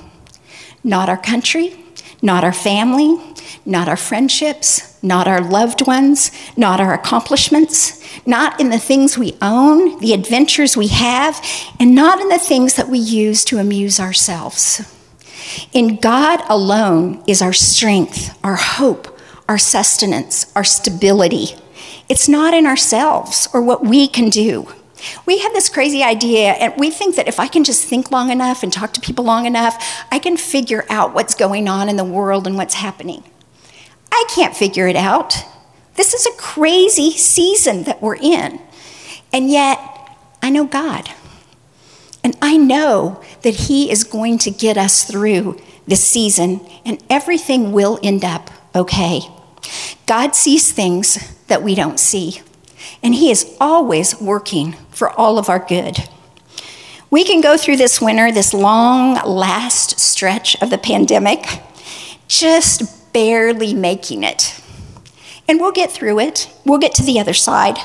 Not 0.83 1.09
our 1.09 1.17
country, 1.17 1.83
not 2.21 2.43
our 2.43 2.53
family, 2.53 3.17
not 3.65 3.87
our 3.87 3.97
friendships, 3.97 5.01
not 5.03 5.27
our 5.27 5.41
loved 5.41 5.85
ones, 5.85 6.31
not 6.55 6.79
our 6.79 6.93
accomplishments, 6.93 8.03
not 8.25 8.59
in 8.59 8.69
the 8.69 8.79
things 8.79 9.17
we 9.17 9.37
own, 9.41 9.99
the 9.99 10.13
adventures 10.13 10.77
we 10.77 10.87
have, 10.87 11.43
and 11.79 11.93
not 11.93 12.19
in 12.19 12.29
the 12.29 12.39
things 12.39 12.75
that 12.75 12.87
we 12.87 12.99
use 12.99 13.43
to 13.45 13.57
amuse 13.57 13.99
ourselves. 13.99 14.93
In 15.73 15.97
God 15.97 16.41
alone 16.49 17.23
is 17.27 17.41
our 17.41 17.53
strength, 17.53 18.37
our 18.43 18.55
hope, 18.55 19.19
our 19.47 19.57
sustenance, 19.57 20.51
our 20.55 20.63
stability. 20.63 21.55
It's 22.09 22.29
not 22.29 22.53
in 22.53 22.65
ourselves 22.65 23.47
or 23.53 23.61
what 23.61 23.83
we 23.83 24.07
can 24.07 24.29
do. 24.29 24.73
We 25.25 25.39
have 25.39 25.53
this 25.53 25.69
crazy 25.69 26.01
idea, 26.01 26.53
and 26.53 26.73
we 26.77 26.89
think 26.89 27.15
that 27.15 27.27
if 27.27 27.39
I 27.39 27.47
can 27.47 27.63
just 27.63 27.85
think 27.85 28.11
long 28.11 28.31
enough 28.31 28.63
and 28.63 28.73
talk 28.73 28.93
to 28.93 29.01
people 29.01 29.23
long 29.23 29.45
enough, 29.45 30.05
I 30.11 30.17
can 30.19 30.37
figure 30.37 30.85
out 30.89 31.13
what's 31.13 31.35
going 31.35 31.67
on 31.67 31.87
in 31.87 31.97
the 31.97 32.03
world 32.03 32.47
and 32.47 32.55
what's 32.55 32.73
happening. 32.73 33.23
I 34.11 34.25
can't 34.29 34.55
figure 34.55 34.87
it 34.87 34.95
out. 34.95 35.35
This 35.95 36.13
is 36.13 36.25
a 36.25 36.37
crazy 36.37 37.11
season 37.11 37.83
that 37.83 38.01
we're 38.01 38.15
in. 38.15 38.59
And 39.31 39.49
yet, 39.49 39.79
I 40.41 40.49
know 40.49 40.65
God. 40.65 41.09
And 42.23 42.35
I 42.41 42.57
know 42.57 43.21
that 43.43 43.55
He 43.55 43.91
is 43.91 44.03
going 44.03 44.39
to 44.39 44.51
get 44.51 44.77
us 44.77 45.03
through 45.03 45.59
this 45.85 46.03
season, 46.03 46.61
and 46.85 47.03
everything 47.09 47.71
will 47.71 47.99
end 48.01 48.25
up 48.25 48.49
okay. 48.73 49.21
God 50.07 50.35
sees 50.35 50.71
things 50.71 51.36
that 51.47 51.63
we 51.63 51.75
don't 51.75 51.99
see 51.99 52.41
and 53.03 53.15
He 53.15 53.31
is 53.31 53.55
always 53.59 54.19
working 54.19 54.73
for 54.91 55.09
all 55.09 55.37
of 55.37 55.49
our 55.49 55.59
good. 55.59 55.97
We 57.09 57.23
can 57.23 57.41
go 57.41 57.57
through 57.57 57.77
this 57.77 58.01
winter, 58.01 58.31
this 58.31 58.53
long 58.53 59.15
last 59.25 59.99
stretch 59.99 60.61
of 60.61 60.69
the 60.69 60.77
pandemic, 60.77 61.45
just 62.27 63.13
barely 63.13 63.73
making 63.73 64.23
it. 64.23 64.61
And 65.47 65.59
we'll 65.61 65.71
get 65.71 65.91
through 65.91 66.19
it, 66.19 66.53
we'll 66.65 66.79
get 66.79 66.93
to 66.95 67.03
the 67.03 67.19
other 67.19 67.33
side. 67.33 67.77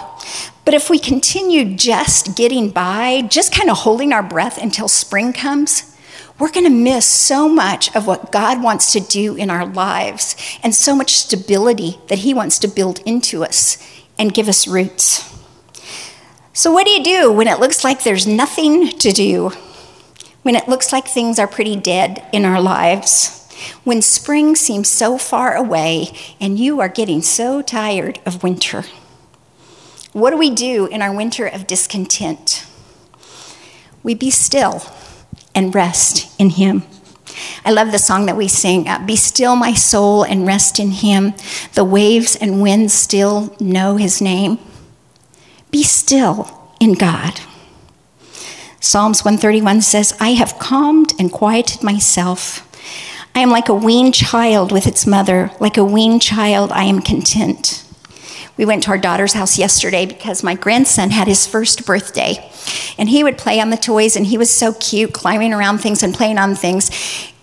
But 0.64 0.74
if 0.74 0.90
we 0.90 0.98
continue 0.98 1.76
just 1.76 2.36
getting 2.36 2.70
by, 2.70 3.22
just 3.22 3.52
kind 3.52 3.70
of 3.70 3.78
holding 3.78 4.12
our 4.12 4.22
breath 4.22 4.58
until 4.60 4.88
spring 4.88 5.32
comes, 5.32 5.91
we're 6.42 6.50
going 6.50 6.64
to 6.64 6.70
miss 6.70 7.06
so 7.06 7.48
much 7.48 7.94
of 7.94 8.08
what 8.08 8.32
God 8.32 8.60
wants 8.64 8.90
to 8.94 8.98
do 8.98 9.36
in 9.36 9.48
our 9.48 9.64
lives 9.64 10.34
and 10.60 10.74
so 10.74 10.96
much 10.96 11.12
stability 11.12 12.00
that 12.08 12.18
He 12.18 12.34
wants 12.34 12.58
to 12.58 12.66
build 12.66 12.98
into 13.06 13.44
us 13.44 13.78
and 14.18 14.34
give 14.34 14.48
us 14.48 14.66
roots. 14.66 15.40
So, 16.52 16.72
what 16.72 16.84
do 16.84 16.90
you 16.90 17.04
do 17.04 17.30
when 17.30 17.46
it 17.46 17.60
looks 17.60 17.84
like 17.84 18.02
there's 18.02 18.26
nothing 18.26 18.88
to 18.88 19.12
do? 19.12 19.50
When 20.42 20.56
it 20.56 20.66
looks 20.66 20.92
like 20.92 21.06
things 21.06 21.38
are 21.38 21.46
pretty 21.46 21.76
dead 21.76 22.26
in 22.32 22.44
our 22.44 22.60
lives? 22.60 23.48
When 23.84 24.02
spring 24.02 24.56
seems 24.56 24.88
so 24.88 25.18
far 25.18 25.54
away 25.54 26.08
and 26.40 26.58
you 26.58 26.80
are 26.80 26.88
getting 26.88 27.22
so 27.22 27.62
tired 27.62 28.18
of 28.26 28.42
winter? 28.42 28.82
What 30.12 30.30
do 30.30 30.38
we 30.38 30.50
do 30.50 30.86
in 30.86 31.02
our 31.02 31.14
winter 31.14 31.46
of 31.46 31.68
discontent? 31.68 32.66
We 34.02 34.16
be 34.16 34.32
still 34.32 34.82
and 35.54 35.74
rest 35.74 36.34
in 36.40 36.50
Him. 36.50 36.82
I 37.64 37.70
love 37.70 37.92
the 37.92 37.98
song 37.98 38.26
that 38.26 38.36
we 38.36 38.48
sing 38.48 38.88
uh, 38.88 39.04
Be 39.04 39.16
still, 39.16 39.56
my 39.56 39.72
soul, 39.74 40.24
and 40.24 40.46
rest 40.46 40.78
in 40.78 40.90
him. 40.90 41.34
The 41.74 41.84
waves 41.84 42.36
and 42.36 42.60
winds 42.60 42.92
still 42.92 43.54
know 43.60 43.96
his 43.96 44.20
name. 44.20 44.58
Be 45.70 45.82
still 45.82 46.74
in 46.80 46.94
God. 46.94 47.40
Psalms 48.80 49.24
131 49.24 49.80
says, 49.80 50.16
I 50.18 50.30
have 50.30 50.58
calmed 50.58 51.14
and 51.18 51.30
quieted 51.30 51.82
myself. 51.82 52.68
I 53.34 53.40
am 53.40 53.50
like 53.50 53.68
a 53.68 53.74
weaned 53.74 54.14
child 54.14 54.72
with 54.72 54.86
its 54.86 55.06
mother. 55.06 55.52
Like 55.60 55.76
a 55.76 55.84
weaned 55.84 56.20
child, 56.20 56.72
I 56.72 56.84
am 56.84 57.00
content. 57.00 57.84
We 58.62 58.66
went 58.66 58.84
to 58.84 58.90
our 58.90 58.98
daughter's 58.98 59.32
house 59.32 59.58
yesterday 59.58 60.06
because 60.06 60.44
my 60.44 60.54
grandson 60.54 61.10
had 61.10 61.26
his 61.26 61.48
first 61.48 61.84
birthday. 61.84 62.48
And 62.96 63.08
he 63.08 63.24
would 63.24 63.36
play 63.36 63.58
on 63.58 63.70
the 63.70 63.76
toys, 63.76 64.14
and 64.14 64.24
he 64.24 64.38
was 64.38 64.52
so 64.52 64.72
cute, 64.74 65.12
climbing 65.12 65.52
around 65.52 65.78
things 65.78 66.00
and 66.00 66.14
playing 66.14 66.38
on 66.38 66.54
things. 66.54 66.88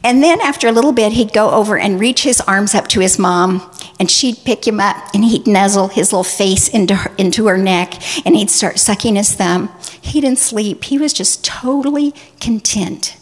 And 0.01 0.23
then 0.23 0.39
after 0.39 0.69
a 0.69 0.71
little 0.71 0.93
bit, 0.93 1.11
he'd 1.11 1.33
go 1.33 1.51
over 1.51 1.77
and 1.77 1.99
reach 1.99 2.23
his 2.23 2.39
arms 2.39 2.73
up 2.73 2.88
to 2.88 3.01
his 3.01 3.19
mom, 3.19 3.69
and 3.99 4.09
she'd 4.09 4.45
pick 4.45 4.65
him 4.65 4.79
up 4.79 4.95
and 5.13 5.25
he'd 5.25 5.45
nuzzle 5.45 5.89
his 5.89 6.13
little 6.13 6.23
face 6.23 6.69
into 6.69 6.95
her, 6.95 7.11
into 7.17 7.47
her 7.47 7.57
neck, 7.57 7.95
and 8.25 8.38
he'd 8.38 8.49
start 8.49 8.79
sucking 8.79 9.17
his 9.17 9.33
thumb. 9.33 9.67
He 9.99 10.21
didn't 10.21 10.39
sleep. 10.39 10.85
He 10.85 10.97
was 10.97 11.11
just 11.11 11.43
totally 11.43 12.13
content 12.39 13.17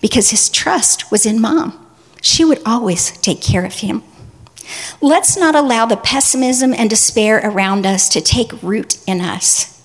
because 0.00 0.30
his 0.30 0.48
trust 0.48 1.10
was 1.10 1.26
in 1.26 1.38
mom. 1.38 1.86
She 2.22 2.46
would 2.46 2.62
always 2.64 3.12
take 3.18 3.42
care 3.42 3.66
of 3.66 3.74
him. 3.74 4.04
Let's 5.00 5.36
not 5.36 5.54
allow 5.54 5.86
the 5.86 5.96
pessimism 5.96 6.72
and 6.74 6.88
despair 6.88 7.40
around 7.42 7.86
us 7.86 8.08
to 8.10 8.20
take 8.20 8.62
root 8.62 8.98
in 9.06 9.20
us. 9.20 9.82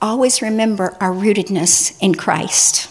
Always 0.00 0.42
remember 0.42 0.96
our 1.00 1.12
rootedness 1.12 1.96
in 2.00 2.14
Christ. 2.14 2.90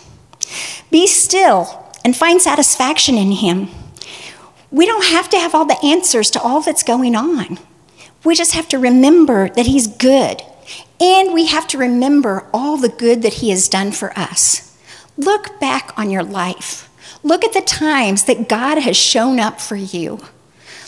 Be 0.92 1.08
still 1.08 1.94
and 2.04 2.16
find 2.16 2.42
satisfaction 2.42 3.18
in 3.18 3.32
Him. 3.32 3.70
We 4.72 4.86
don't 4.86 5.06
have 5.06 5.30
to 5.30 5.40
have 5.40 5.56
all 5.56 5.66
the 5.66 5.84
answers 5.84 6.30
to 6.32 6.42
all 6.42 6.62
that's 6.62 6.84
going 6.84 7.16
on. 7.16 7.60
We 8.24 8.36
just 8.36 8.54
have 8.54 8.68
to 8.70 8.80
remember 8.80 9.50
that 9.50 9.68
He's 9.68 9.88
good. 9.88 10.42
And 11.00 11.34
we 11.34 11.48
have 11.48 11.68
to 11.70 11.78
remember 11.78 12.48
all 12.54 12.78
the 12.78 12.90
good 12.90 13.22
that 13.22 13.36
He 13.36 13.50
has 13.52 13.70
done 13.70 13.92
for 13.92 14.18
us. 14.18 14.78
Look 15.18 15.60
back 15.60 15.94
on 15.98 16.10
your 16.10 16.24
life. 16.24 16.90
Look 17.24 17.44
at 17.44 17.54
the 17.54 17.62
times 17.62 18.26
that 18.26 18.50
God 18.50 18.80
has 18.80 18.98
shown 18.98 19.40
up 19.40 19.60
for 19.60 19.76
you. 19.76 20.20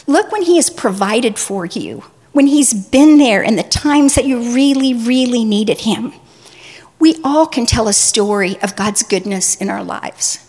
Look 0.08 0.32
when 0.32 0.44
He 0.44 0.56
has 0.56 0.70
provided 0.70 1.38
for 1.38 1.66
you, 1.66 2.06
when 2.32 2.48
He's 2.48 2.74
been 2.74 3.18
there 3.18 3.44
in 3.44 3.58
the 3.58 3.64
times 3.64 4.16
that 4.16 4.26
you 4.26 4.54
really, 4.54 4.94
really 4.94 5.44
needed 5.44 5.82
Him. 5.82 6.14
We 6.98 7.20
all 7.24 7.46
can 7.46 7.66
tell 7.66 7.88
a 7.88 7.94
story 7.94 8.58
of 8.62 8.76
God's 8.76 9.04
goodness 9.04 9.56
in 9.56 9.70
our 9.70 9.84
lives. 9.84 10.40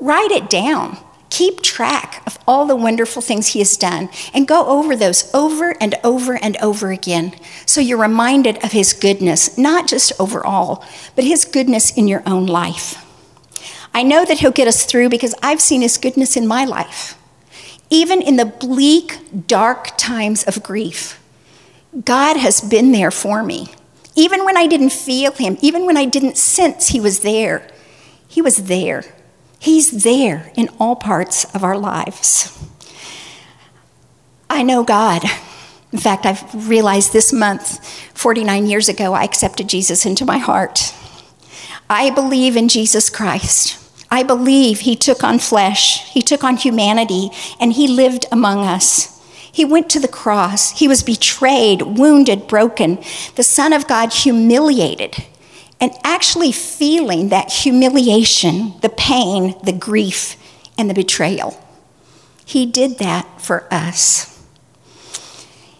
Write 0.00 0.30
it 0.30 0.50
down. 0.50 0.98
Keep 1.30 1.62
track 1.62 2.22
of 2.26 2.38
all 2.46 2.64
the 2.64 2.76
wonderful 2.76 3.20
things 3.20 3.48
He 3.48 3.58
has 3.58 3.76
done 3.76 4.08
and 4.32 4.48
go 4.48 4.66
over 4.66 4.96
those 4.96 5.32
over 5.34 5.76
and 5.80 5.96
over 6.02 6.36
and 6.42 6.56
over 6.58 6.90
again 6.90 7.34
so 7.66 7.80
you're 7.80 7.98
reminded 7.98 8.62
of 8.64 8.72
His 8.72 8.92
goodness, 8.92 9.58
not 9.58 9.86
just 9.86 10.12
overall, 10.18 10.84
but 11.14 11.24
His 11.24 11.44
goodness 11.44 11.94
in 11.96 12.08
your 12.08 12.22
own 12.24 12.46
life. 12.46 13.04
I 13.92 14.02
know 14.02 14.24
that 14.24 14.38
He'll 14.38 14.50
get 14.50 14.68
us 14.68 14.86
through 14.86 15.10
because 15.10 15.34
I've 15.42 15.60
seen 15.60 15.82
His 15.82 15.98
goodness 15.98 16.36
in 16.36 16.46
my 16.46 16.64
life. 16.64 17.18
Even 17.90 18.22
in 18.22 18.36
the 18.36 18.46
bleak, 18.46 19.46
dark 19.46 19.96
times 19.96 20.44
of 20.44 20.62
grief, 20.62 21.20
God 22.04 22.36
has 22.36 22.60
been 22.60 22.92
there 22.92 23.10
for 23.10 23.42
me. 23.42 23.68
Even 24.16 24.44
when 24.44 24.56
I 24.56 24.66
didn't 24.66 24.90
feel 24.90 25.32
Him, 25.32 25.58
even 25.60 25.86
when 25.86 25.96
I 25.96 26.04
didn't 26.04 26.36
sense 26.36 26.88
He 26.88 27.00
was 27.00 27.20
there, 27.20 27.68
He 28.26 28.42
was 28.42 28.64
there. 28.64 29.04
He's 29.58 30.02
there 30.02 30.52
in 30.56 30.68
all 30.78 30.96
parts 30.96 31.44
of 31.54 31.64
our 31.64 31.78
lives. 31.78 32.50
I 34.50 34.62
know 34.62 34.84
God. 34.84 35.24
In 35.92 35.98
fact, 35.98 36.26
I've 36.26 36.68
realized 36.68 37.12
this 37.12 37.32
month, 37.32 37.84
49 38.14 38.66
years 38.66 38.88
ago, 38.88 39.14
I 39.14 39.24
accepted 39.24 39.68
Jesus 39.68 40.04
into 40.04 40.24
my 40.24 40.38
heart. 40.38 40.92
I 41.88 42.10
believe 42.10 42.56
in 42.56 42.68
Jesus 42.68 43.10
Christ. 43.10 43.83
I 44.14 44.22
believe 44.22 44.78
he 44.78 44.94
took 44.94 45.24
on 45.24 45.40
flesh, 45.40 46.08
he 46.08 46.22
took 46.22 46.44
on 46.44 46.56
humanity, 46.56 47.30
and 47.58 47.72
he 47.72 47.88
lived 47.88 48.26
among 48.30 48.64
us. 48.64 49.20
He 49.50 49.64
went 49.64 49.90
to 49.90 49.98
the 49.98 50.06
cross. 50.06 50.78
He 50.78 50.86
was 50.86 51.02
betrayed, 51.02 51.82
wounded, 51.82 52.46
broken. 52.46 53.02
The 53.34 53.42
Son 53.42 53.72
of 53.72 53.88
God 53.88 54.12
humiliated 54.12 55.16
and 55.80 55.90
actually 56.04 56.52
feeling 56.52 57.30
that 57.30 57.50
humiliation, 57.50 58.74
the 58.82 58.88
pain, 58.88 59.56
the 59.64 59.72
grief, 59.72 60.36
and 60.78 60.88
the 60.88 60.94
betrayal. 60.94 61.60
He 62.44 62.66
did 62.66 62.98
that 62.98 63.42
for 63.42 63.66
us. 63.74 64.40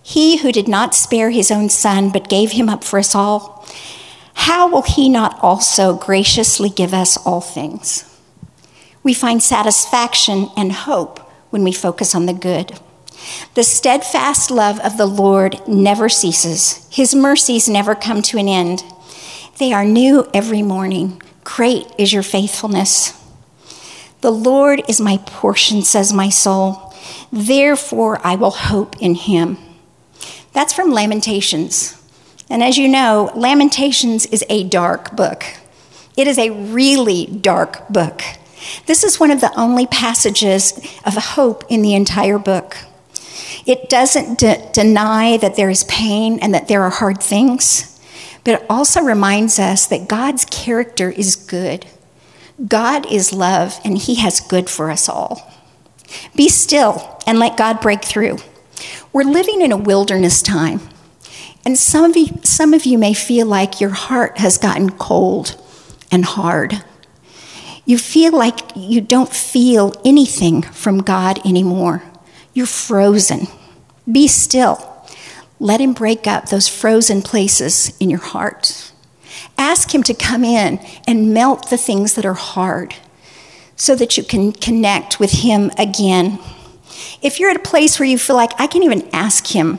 He 0.02 0.38
who 0.38 0.50
did 0.50 0.66
not 0.66 0.92
spare 0.92 1.30
his 1.30 1.52
own 1.52 1.68
son, 1.68 2.10
but 2.10 2.28
gave 2.28 2.50
him 2.50 2.68
up 2.68 2.82
for 2.82 2.98
us 2.98 3.14
all, 3.14 3.64
how 4.34 4.68
will 4.68 4.82
he 4.82 5.08
not 5.08 5.38
also 5.40 5.96
graciously 5.96 6.68
give 6.68 6.92
us 6.92 7.16
all 7.18 7.40
things? 7.40 8.10
We 9.04 9.14
find 9.14 9.40
satisfaction 9.40 10.49
and 10.56 10.73
hope 10.73 11.20
when 11.50 11.62
we 11.62 11.73
focus 11.73 12.14
on 12.14 12.26
the 12.26 12.32
good. 12.32 12.80
The 13.54 13.62
steadfast 13.62 14.50
love 14.50 14.80
of 14.80 14.96
the 14.96 15.06
Lord 15.06 15.61
never 15.68 16.08
ceases, 16.08 16.88
his 16.90 17.14
mercies 17.14 17.68
never 17.68 17.94
come 17.94 18.23
to 18.23 18.38
an 18.38 18.49
end. 18.49 18.82
They 19.58 19.73
are 19.73 19.84
new 19.84 20.28
every 20.34 20.62
morning. 20.62 21.23
Great 21.44 21.87
is 21.96 22.12
your 22.12 22.25
faithfulness. 22.25 23.12
The 24.20 24.32
Lord 24.32 24.82
is 24.88 25.00
my 25.00 25.18
portion, 25.18 25.82
says 25.82 26.12
my 26.12 26.28
soul. 26.28 26.92
Therefore, 27.30 28.20
I 28.26 28.34
will 28.37 28.50
hope 28.50 29.00
in 29.00 29.14
him. 29.14 29.58
That's 30.52 30.73
from 30.73 30.90
Lamentations. 30.90 32.00
And 32.49 32.62
as 32.62 32.78
you 32.78 32.88
know, 32.88 33.30
Lamentations 33.34 34.26
is 34.26 34.44
a 34.49 34.64
dark 34.64 35.14
book. 35.14 35.44
It 36.16 36.26
is 36.26 36.38
a 36.38 36.50
really 36.50 37.26
dark 37.26 37.88
book. 37.88 38.23
This 38.87 39.04
is 39.04 39.21
one 39.21 39.30
of 39.30 39.40
the 39.40 39.52
only 39.59 39.87
passages 39.87 40.73
of 41.04 41.14
hope 41.14 41.64
in 41.68 41.83
the 41.83 41.94
entire 41.94 42.38
book. 42.38 42.76
It 43.66 43.88
doesn't 43.88 44.38
de- 44.38 44.71
deny 44.73 45.37
that 45.38 45.56
there 45.56 45.71
is 45.71 45.85
pain 45.85 46.38
and 46.40 46.54
that 46.54 46.68
there 46.68 46.83
are 46.83 46.90
hard 46.90 47.23
things 47.23 47.94
but 48.44 48.61
it 48.61 48.66
also 48.68 49.00
reminds 49.00 49.59
us 49.59 49.87
that 49.87 50.06
God's 50.06 50.44
character 50.44 51.11
is 51.11 51.35
good. 51.35 51.87
God 52.68 53.11
is 53.11 53.33
love, 53.33 53.80
and 53.85 53.99
He 53.99 54.16
has 54.16 54.40
good 54.40 54.68
for 54.68 54.90
us 54.90 55.09
all. 55.09 55.50
Be 56.37 56.49
still 56.49 57.18
and 57.26 57.38
let 57.38 57.56
God 57.56 57.80
break 57.80 58.04
through. 58.04 58.38
We're 59.12 59.25
living 59.25 59.62
in 59.62 59.73
a 59.73 59.76
wilderness 59.76 60.42
time, 60.42 60.80
and 61.64 61.78
some 61.78 62.04
of 62.04 62.16
you, 62.16 62.26
some 62.42 62.75
of 62.75 62.85
you 62.85 62.99
may 62.99 63.14
feel 63.14 63.47
like 63.47 63.80
your 63.80 63.90
heart 63.90 64.38
has 64.38 64.59
gotten 64.59 64.90
cold 64.90 65.61
and 66.12 66.25
hard. 66.25 66.85
You 67.84 67.98
feel 67.98 68.32
like 68.32 68.60
you 68.74 69.00
don't 69.00 69.32
feel 69.32 69.92
anything 70.04 70.62
from 70.62 71.02
God 71.02 71.44
anymore. 71.46 72.02
You're 72.54 72.66
frozen. 72.66 73.48
Be 74.10 74.28
still 74.28 74.94
let 75.60 75.80
Him 75.80 75.92
break 75.92 76.26
up 76.26 76.48
those 76.48 76.68
frozen 76.68 77.22
places 77.22 77.96
in 77.98 78.10
your 78.10 78.20
heart. 78.20 78.92
Ask 79.56 79.94
Him 79.94 80.02
to 80.04 80.14
come 80.14 80.44
in 80.44 80.78
and 81.06 81.32
melt 81.32 81.70
the 81.70 81.78
things 81.78 82.14
that 82.14 82.26
are 82.26 82.34
hard 82.34 82.94
so 83.76 83.94
that 83.96 84.16
you 84.16 84.24
can 84.24 84.52
connect 84.52 85.18
with 85.18 85.32
Him 85.32 85.70
again. 85.78 86.38
If 87.22 87.40
you're 87.40 87.50
at 87.50 87.56
a 87.56 87.60
place 87.70 87.98
where 87.98 88.08
you 88.08 88.18
feel 88.18 88.36
like 88.36 88.52
I 88.60 88.66
can't 88.66 88.84
even 88.84 89.08
ask 89.12 89.54
Him 89.54 89.78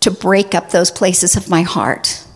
to 0.00 0.10
break 0.10 0.54
up 0.54 0.70
those 0.70 0.90
places 0.90 1.36
of 1.36 1.48
my 1.48 1.62
heart, 1.62 2.26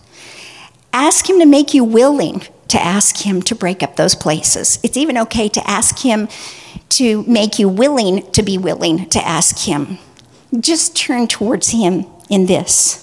ask 0.93 1.29
Him 1.29 1.39
to 1.39 1.45
make 1.45 1.73
you 1.73 1.83
willing 1.83 2.43
to 2.69 2.81
ask 2.81 3.17
Him 3.17 3.41
to 3.43 3.55
break 3.55 3.83
up 3.83 3.95
those 3.95 4.15
places. 4.15 4.79
It's 4.83 4.97
even 4.97 5.17
okay 5.19 5.49
to 5.49 5.69
ask 5.69 5.99
Him 5.99 6.27
to 6.89 7.23
make 7.23 7.59
you 7.59 7.69
willing 7.69 8.29
to 8.31 8.43
be 8.43 8.57
willing 8.57 9.09
to 9.09 9.25
ask 9.25 9.65
Him. 9.67 9.97
Just 10.59 10.95
turn 10.95 11.27
towards 11.27 11.69
Him 11.71 12.05
in 12.29 12.45
this. 12.45 13.01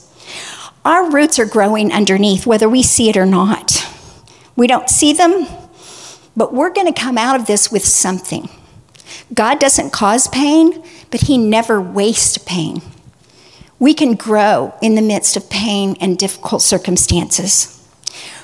Our 0.84 1.10
roots 1.10 1.38
are 1.38 1.46
growing 1.46 1.92
underneath, 1.92 2.46
whether 2.46 2.68
we 2.68 2.82
see 2.82 3.08
it 3.08 3.16
or 3.16 3.26
not. 3.26 3.86
We 4.56 4.66
don't 4.66 4.90
see 4.90 5.12
them, 5.12 5.46
but 6.36 6.52
we're 6.52 6.72
going 6.72 6.92
to 6.92 7.00
come 7.00 7.16
out 7.16 7.38
of 7.38 7.46
this 7.46 7.70
with 7.70 7.84
something. 7.84 8.48
God 9.32 9.58
doesn't 9.60 9.92
cause 9.92 10.28
pain, 10.28 10.82
but 11.10 11.22
He 11.22 11.38
never 11.38 11.80
wastes 11.80 12.38
pain. 12.38 12.82
We 13.78 13.94
can 13.94 14.14
grow 14.14 14.74
in 14.80 14.94
the 14.94 15.02
midst 15.02 15.36
of 15.36 15.50
pain 15.50 15.96
and 16.00 16.18
difficult 16.18 16.62
circumstances. 16.62 17.81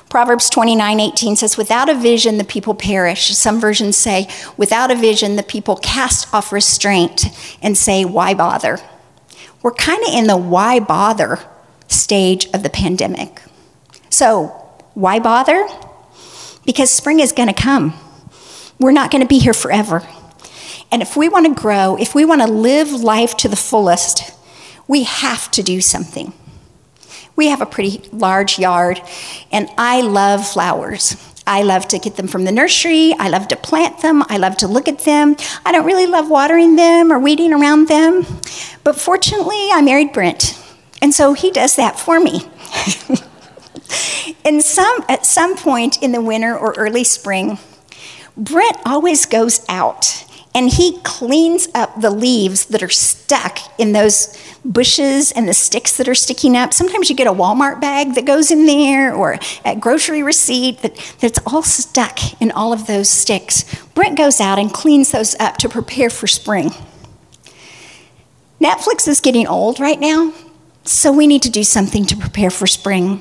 Proverbs 0.08 0.48
29 0.48 1.00
18 1.00 1.36
says, 1.36 1.56
Without 1.56 1.88
a 1.88 1.94
vision, 1.94 2.38
the 2.38 2.44
people 2.44 2.74
perish. 2.74 3.36
Some 3.36 3.60
versions 3.60 3.96
say, 3.96 4.28
Without 4.56 4.90
a 4.90 4.94
vision, 4.94 5.36
the 5.36 5.42
people 5.42 5.76
cast 5.76 6.32
off 6.32 6.52
restraint 6.52 7.26
and 7.62 7.76
say, 7.76 8.04
Why 8.04 8.34
bother? 8.34 8.78
we're 9.62 9.72
kind 9.72 10.02
of 10.06 10.14
in 10.14 10.26
the 10.26 10.36
why 10.36 10.80
bother 10.80 11.38
stage 11.88 12.46
of 12.54 12.62
the 12.62 12.70
pandemic. 12.70 13.42
So, 14.10 14.48
why 14.94 15.18
bother? 15.18 15.66
Because 16.64 16.90
spring 16.90 17.20
is 17.20 17.32
going 17.32 17.48
to 17.48 17.54
come. 17.54 17.94
We're 18.78 18.92
not 18.92 19.10
going 19.10 19.22
to 19.22 19.28
be 19.28 19.38
here 19.38 19.54
forever. 19.54 20.06
And 20.90 21.02
if 21.02 21.16
we 21.16 21.28
want 21.28 21.46
to 21.46 21.60
grow, 21.60 21.96
if 21.96 22.14
we 22.14 22.24
want 22.24 22.42
to 22.42 22.48
live 22.48 22.90
life 22.90 23.36
to 23.38 23.48
the 23.48 23.56
fullest, 23.56 24.34
we 24.86 25.02
have 25.02 25.50
to 25.52 25.62
do 25.62 25.80
something. 25.80 26.32
We 27.38 27.46
have 27.46 27.60
a 27.60 27.66
pretty 27.66 28.02
large 28.10 28.58
yard, 28.58 29.00
and 29.52 29.68
I 29.78 30.00
love 30.00 30.44
flowers. 30.44 31.16
I 31.46 31.62
love 31.62 31.86
to 31.86 32.00
get 32.00 32.16
them 32.16 32.26
from 32.26 32.44
the 32.44 32.50
nursery. 32.50 33.14
I 33.16 33.28
love 33.28 33.46
to 33.48 33.56
plant 33.56 34.02
them. 34.02 34.24
I 34.28 34.38
love 34.38 34.56
to 34.56 34.66
look 34.66 34.88
at 34.88 35.04
them. 35.04 35.36
I 35.64 35.70
don't 35.70 35.86
really 35.86 36.08
love 36.08 36.28
watering 36.28 36.74
them 36.74 37.12
or 37.12 37.20
weeding 37.20 37.52
around 37.52 37.86
them. 37.86 38.26
But 38.82 38.98
fortunately, 38.98 39.68
I 39.72 39.80
married 39.82 40.12
Brent. 40.12 40.60
And 41.00 41.14
so 41.14 41.32
he 41.32 41.52
does 41.52 41.76
that 41.76 41.96
for 41.96 42.18
me. 42.18 42.50
and 44.44 44.60
some, 44.60 45.04
at 45.08 45.24
some 45.24 45.56
point 45.56 46.02
in 46.02 46.10
the 46.10 46.20
winter 46.20 46.58
or 46.58 46.72
early 46.72 47.04
spring, 47.04 47.60
Brent 48.36 48.78
always 48.84 49.26
goes 49.26 49.64
out 49.68 50.27
and 50.54 50.70
he 50.70 50.98
cleans 51.02 51.68
up 51.74 52.00
the 52.00 52.10
leaves 52.10 52.66
that 52.66 52.82
are 52.82 52.88
stuck 52.88 53.58
in 53.78 53.92
those 53.92 54.36
bushes 54.64 55.30
and 55.32 55.48
the 55.48 55.54
sticks 55.54 55.96
that 55.96 56.08
are 56.08 56.14
sticking 56.14 56.56
up. 56.56 56.72
Sometimes 56.72 57.08
you 57.10 57.16
get 57.16 57.26
a 57.26 57.32
Walmart 57.32 57.80
bag 57.80 58.14
that 58.14 58.24
goes 58.24 58.50
in 58.50 58.66
there 58.66 59.14
or 59.14 59.38
a 59.64 59.76
grocery 59.76 60.22
receipt 60.22 60.82
that, 60.82 60.96
that's 61.20 61.38
all 61.46 61.62
stuck 61.62 62.40
in 62.40 62.50
all 62.50 62.72
of 62.72 62.86
those 62.86 63.08
sticks. 63.08 63.64
Brent 63.94 64.16
goes 64.16 64.40
out 64.40 64.58
and 64.58 64.72
cleans 64.72 65.12
those 65.12 65.34
up 65.38 65.58
to 65.58 65.68
prepare 65.68 66.10
for 66.10 66.26
spring. 66.26 66.70
Netflix 68.60 69.06
is 69.06 69.20
getting 69.20 69.46
old 69.46 69.78
right 69.78 70.00
now, 70.00 70.32
so 70.84 71.12
we 71.12 71.26
need 71.26 71.42
to 71.42 71.50
do 71.50 71.62
something 71.62 72.04
to 72.06 72.16
prepare 72.16 72.50
for 72.50 72.66
spring. 72.66 73.20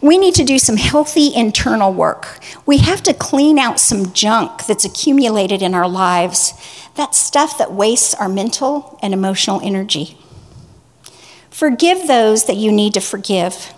We 0.00 0.18
need 0.18 0.34
to 0.34 0.44
do 0.44 0.58
some 0.58 0.76
healthy 0.76 1.34
internal 1.34 1.92
work. 1.92 2.38
We 2.66 2.78
have 2.78 3.02
to 3.04 3.14
clean 3.14 3.58
out 3.58 3.80
some 3.80 4.12
junk 4.12 4.66
that's 4.66 4.84
accumulated 4.84 5.62
in 5.62 5.74
our 5.74 5.88
lives, 5.88 6.52
that 6.96 7.14
stuff 7.14 7.58
that 7.58 7.72
wastes 7.72 8.14
our 8.14 8.28
mental 8.28 8.98
and 9.02 9.14
emotional 9.14 9.60
energy. 9.62 10.18
Forgive 11.50 12.06
those 12.06 12.46
that 12.46 12.56
you 12.56 12.72
need 12.72 12.94
to 12.94 13.00
forgive. 13.00 13.74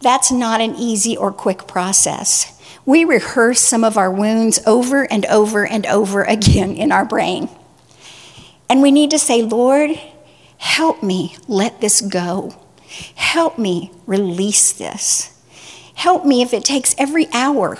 That's 0.00 0.32
not 0.32 0.60
an 0.60 0.74
easy 0.76 1.16
or 1.16 1.32
quick 1.32 1.66
process. 1.66 2.56
We 2.86 3.04
rehearse 3.04 3.60
some 3.60 3.84
of 3.84 3.96
our 3.96 4.10
wounds 4.10 4.58
over 4.66 5.10
and 5.12 5.26
over 5.26 5.66
and 5.66 5.86
over 5.86 6.22
again 6.24 6.74
in 6.74 6.90
our 6.90 7.04
brain. 7.04 7.48
And 8.68 8.82
we 8.82 8.90
need 8.90 9.10
to 9.10 9.18
say, 9.18 9.42
Lord, 9.42 10.00
help 10.58 11.02
me 11.02 11.36
let 11.46 11.80
this 11.80 12.00
go. 12.00 12.54
Help 13.14 13.58
me 13.58 13.92
release 14.06 14.72
this. 14.72 15.36
Help 16.00 16.24
me 16.24 16.40
if 16.40 16.54
it 16.54 16.64
takes 16.64 16.94
every 16.96 17.28
hour, 17.30 17.76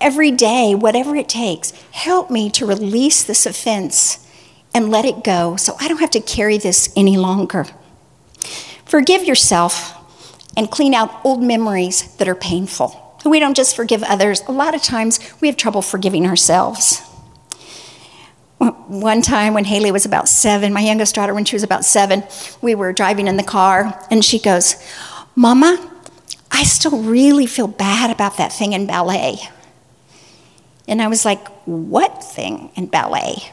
every 0.00 0.30
day, 0.30 0.74
whatever 0.74 1.14
it 1.14 1.28
takes. 1.28 1.72
Help 1.90 2.30
me 2.30 2.48
to 2.48 2.64
release 2.64 3.22
this 3.22 3.44
offense 3.44 4.26
and 4.72 4.90
let 4.90 5.04
it 5.04 5.22
go 5.22 5.54
so 5.56 5.76
I 5.78 5.88
don't 5.88 6.00
have 6.00 6.12
to 6.12 6.20
carry 6.20 6.56
this 6.56 6.90
any 6.96 7.18
longer. 7.18 7.66
Forgive 8.86 9.24
yourself 9.24 9.94
and 10.56 10.70
clean 10.70 10.94
out 10.94 11.20
old 11.22 11.42
memories 11.42 12.16
that 12.16 12.28
are 12.28 12.34
painful. 12.34 13.18
We 13.26 13.40
don't 13.40 13.54
just 13.54 13.76
forgive 13.76 14.02
others, 14.04 14.40
a 14.48 14.52
lot 14.52 14.74
of 14.74 14.82
times 14.82 15.20
we 15.42 15.48
have 15.48 15.58
trouble 15.58 15.82
forgiving 15.82 16.26
ourselves. 16.26 17.00
One 18.56 19.20
time 19.20 19.52
when 19.52 19.64
Haley 19.64 19.92
was 19.92 20.06
about 20.06 20.30
seven, 20.30 20.72
my 20.72 20.80
youngest 20.80 21.14
daughter, 21.14 21.34
when 21.34 21.44
she 21.44 21.56
was 21.56 21.62
about 21.62 21.84
seven, 21.84 22.24
we 22.62 22.74
were 22.74 22.94
driving 22.94 23.28
in 23.28 23.36
the 23.36 23.42
car 23.42 24.02
and 24.10 24.24
she 24.24 24.38
goes, 24.38 24.76
Mama, 25.36 25.97
I 26.58 26.64
still 26.64 27.00
really 27.04 27.46
feel 27.46 27.68
bad 27.68 28.10
about 28.10 28.38
that 28.38 28.52
thing 28.52 28.72
in 28.72 28.88
ballet. 28.88 29.36
And 30.88 31.00
I 31.00 31.06
was 31.06 31.24
like, 31.24 31.46
What 31.66 32.24
thing 32.24 32.72
in 32.74 32.86
ballet? 32.86 33.52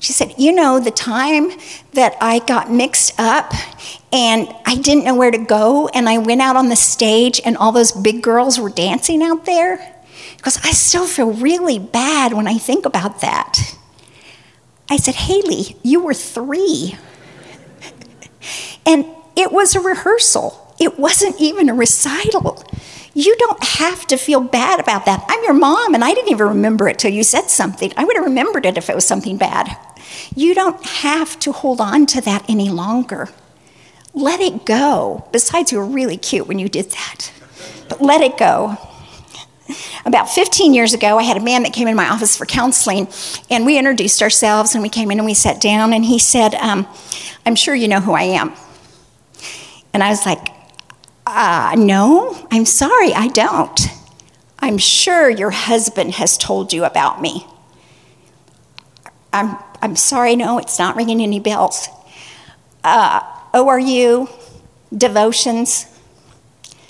She 0.00 0.12
said, 0.12 0.34
You 0.36 0.50
know, 0.50 0.80
the 0.80 0.90
time 0.90 1.52
that 1.92 2.16
I 2.20 2.40
got 2.40 2.68
mixed 2.68 3.14
up 3.16 3.54
and 4.12 4.52
I 4.66 4.74
didn't 4.74 5.04
know 5.04 5.14
where 5.14 5.30
to 5.30 5.38
go, 5.38 5.86
and 5.86 6.08
I 6.08 6.18
went 6.18 6.42
out 6.42 6.56
on 6.56 6.68
the 6.68 6.74
stage 6.74 7.40
and 7.44 7.56
all 7.56 7.70
those 7.70 7.92
big 7.92 8.24
girls 8.24 8.58
were 8.58 8.70
dancing 8.70 9.22
out 9.22 9.44
there? 9.44 9.78
Because 10.36 10.58
I 10.64 10.72
still 10.72 11.06
feel 11.06 11.32
really 11.32 11.78
bad 11.78 12.32
when 12.32 12.48
I 12.48 12.58
think 12.58 12.86
about 12.86 13.20
that. 13.20 13.76
I 14.90 14.96
said, 14.96 15.14
Haley, 15.14 15.76
you 15.84 16.02
were 16.02 16.12
three. 16.12 16.98
and 18.84 19.06
it 19.36 19.52
was 19.52 19.76
a 19.76 19.80
rehearsal. 19.80 20.61
It 20.82 20.98
wasn't 20.98 21.40
even 21.40 21.68
a 21.68 21.74
recital. 21.74 22.60
You 23.14 23.36
don't 23.36 23.62
have 23.62 24.04
to 24.08 24.16
feel 24.16 24.40
bad 24.40 24.80
about 24.80 25.06
that. 25.06 25.24
I'm 25.28 25.44
your 25.44 25.54
mom, 25.54 25.94
and 25.94 26.02
I 26.02 26.12
didn't 26.12 26.32
even 26.32 26.48
remember 26.48 26.88
it 26.88 26.98
till 26.98 27.12
you 27.12 27.22
said 27.22 27.50
something. 27.50 27.92
I 27.96 28.04
would 28.04 28.16
have 28.16 28.24
remembered 28.24 28.66
it 28.66 28.76
if 28.76 28.90
it 28.90 28.96
was 28.96 29.04
something 29.04 29.36
bad. 29.36 29.76
You 30.34 30.56
don't 30.56 30.84
have 30.84 31.38
to 31.40 31.52
hold 31.52 31.80
on 31.80 32.06
to 32.06 32.20
that 32.22 32.44
any 32.48 32.68
longer. 32.68 33.28
Let 34.12 34.40
it 34.40 34.66
go. 34.66 35.28
Besides, 35.30 35.70
you 35.70 35.78
were 35.78 35.86
really 35.86 36.16
cute 36.16 36.48
when 36.48 36.58
you 36.58 36.68
did 36.68 36.90
that. 36.90 37.32
But 37.88 38.02
let 38.02 38.20
it 38.20 38.36
go. 38.36 38.76
About 40.04 40.30
15 40.30 40.74
years 40.74 40.94
ago, 40.94 41.16
I 41.16 41.22
had 41.22 41.36
a 41.36 41.44
man 41.44 41.62
that 41.62 41.72
came 41.72 41.86
in 41.86 41.94
my 41.94 42.08
office 42.08 42.36
for 42.36 42.44
counseling, 42.44 43.06
and 43.48 43.64
we 43.64 43.78
introduced 43.78 44.20
ourselves, 44.20 44.74
and 44.74 44.82
we 44.82 44.88
came 44.88 45.12
in 45.12 45.20
and 45.20 45.26
we 45.26 45.34
sat 45.34 45.60
down, 45.60 45.92
and 45.92 46.04
he 46.04 46.18
said, 46.18 46.56
um, 46.56 46.88
I'm 47.46 47.54
sure 47.54 47.72
you 47.72 47.86
know 47.86 48.00
who 48.00 48.14
I 48.14 48.22
am. 48.22 48.52
And 49.94 50.02
I 50.02 50.08
was 50.08 50.26
like, 50.26 50.61
uh, 51.26 51.74
no, 51.78 52.46
I'm 52.50 52.64
sorry, 52.64 53.12
I 53.12 53.28
don't. 53.28 53.80
I'm 54.58 54.78
sure 54.78 55.28
your 55.28 55.50
husband 55.50 56.12
has 56.14 56.36
told 56.38 56.72
you 56.72 56.84
about 56.84 57.20
me. 57.20 57.46
I'm, 59.32 59.56
I'm 59.80 59.96
sorry, 59.96 60.36
no, 60.36 60.58
it's 60.58 60.78
not 60.78 60.96
ringing 60.96 61.20
any 61.20 61.40
bells. 61.40 61.88
Uh, 62.84 63.20
ORU, 63.54 64.28
devotions. 64.96 65.86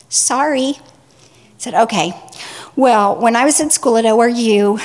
Sorry. 0.09 0.75
I 0.77 0.81
said, 1.59 1.75
okay. 1.75 2.12
Well, 2.75 3.16
when 3.16 3.37
I 3.37 3.45
was 3.45 3.61
in 3.61 3.71
school 3.71 3.97
at 3.97 4.05
ORU, 4.05 4.81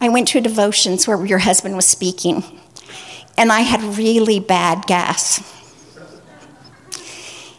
I 0.00 0.08
went 0.08 0.28
to 0.28 0.38
a 0.38 0.40
devotions 0.40 1.06
where 1.06 1.24
your 1.24 1.38
husband 1.38 1.76
was 1.76 1.86
speaking, 1.86 2.42
and 3.38 3.52
I 3.52 3.60
had 3.60 3.80
really 3.96 4.40
bad 4.40 4.86
gas. 4.86 5.40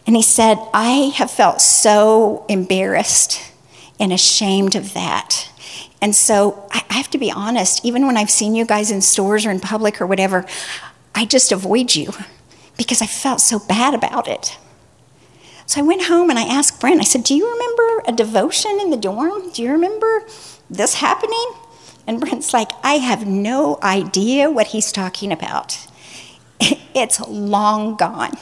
And 0.05 0.15
he 0.15 0.21
said, 0.21 0.57
I 0.73 1.13
have 1.15 1.31
felt 1.31 1.61
so 1.61 2.45
embarrassed 2.49 3.41
and 3.99 4.11
ashamed 4.11 4.75
of 4.75 4.93
that. 4.93 5.49
And 6.01 6.13
so 6.13 6.67
I 6.71 6.83
have 6.89 7.09
to 7.11 7.17
be 7.17 7.31
honest, 7.31 7.85
even 7.85 8.05
when 8.05 8.17
I've 8.17 8.29
seen 8.29 8.55
you 8.55 8.65
guys 8.65 8.91
in 8.91 9.01
stores 9.01 9.45
or 9.45 9.51
in 9.51 9.61
public 9.61 10.01
or 10.01 10.05
whatever, 10.05 10.45
I 11.15 11.25
just 11.25 11.51
avoid 11.51 11.95
you 11.95 12.11
because 12.77 13.01
I 13.01 13.05
felt 13.05 13.39
so 13.39 13.59
bad 13.59 13.93
about 13.93 14.27
it. 14.27 14.57
So 15.65 15.79
I 15.79 15.83
went 15.83 16.03
home 16.03 16.29
and 16.29 16.37
I 16.37 16.43
asked 16.43 16.81
Brent, 16.81 16.99
I 16.99 17.05
said, 17.05 17.23
Do 17.23 17.35
you 17.35 17.49
remember 17.49 18.03
a 18.05 18.11
devotion 18.11 18.79
in 18.81 18.89
the 18.89 18.97
dorm? 18.97 19.49
Do 19.51 19.63
you 19.63 19.71
remember 19.71 20.27
this 20.69 20.95
happening? 20.95 21.53
And 22.05 22.19
Brent's 22.19 22.53
like, 22.53 22.69
I 22.83 22.95
have 22.95 23.25
no 23.25 23.79
idea 23.81 24.51
what 24.51 24.67
he's 24.67 24.91
talking 24.91 25.31
about. 25.31 25.87
It's 26.95 27.19
long 27.21 27.95
gone. 27.95 28.37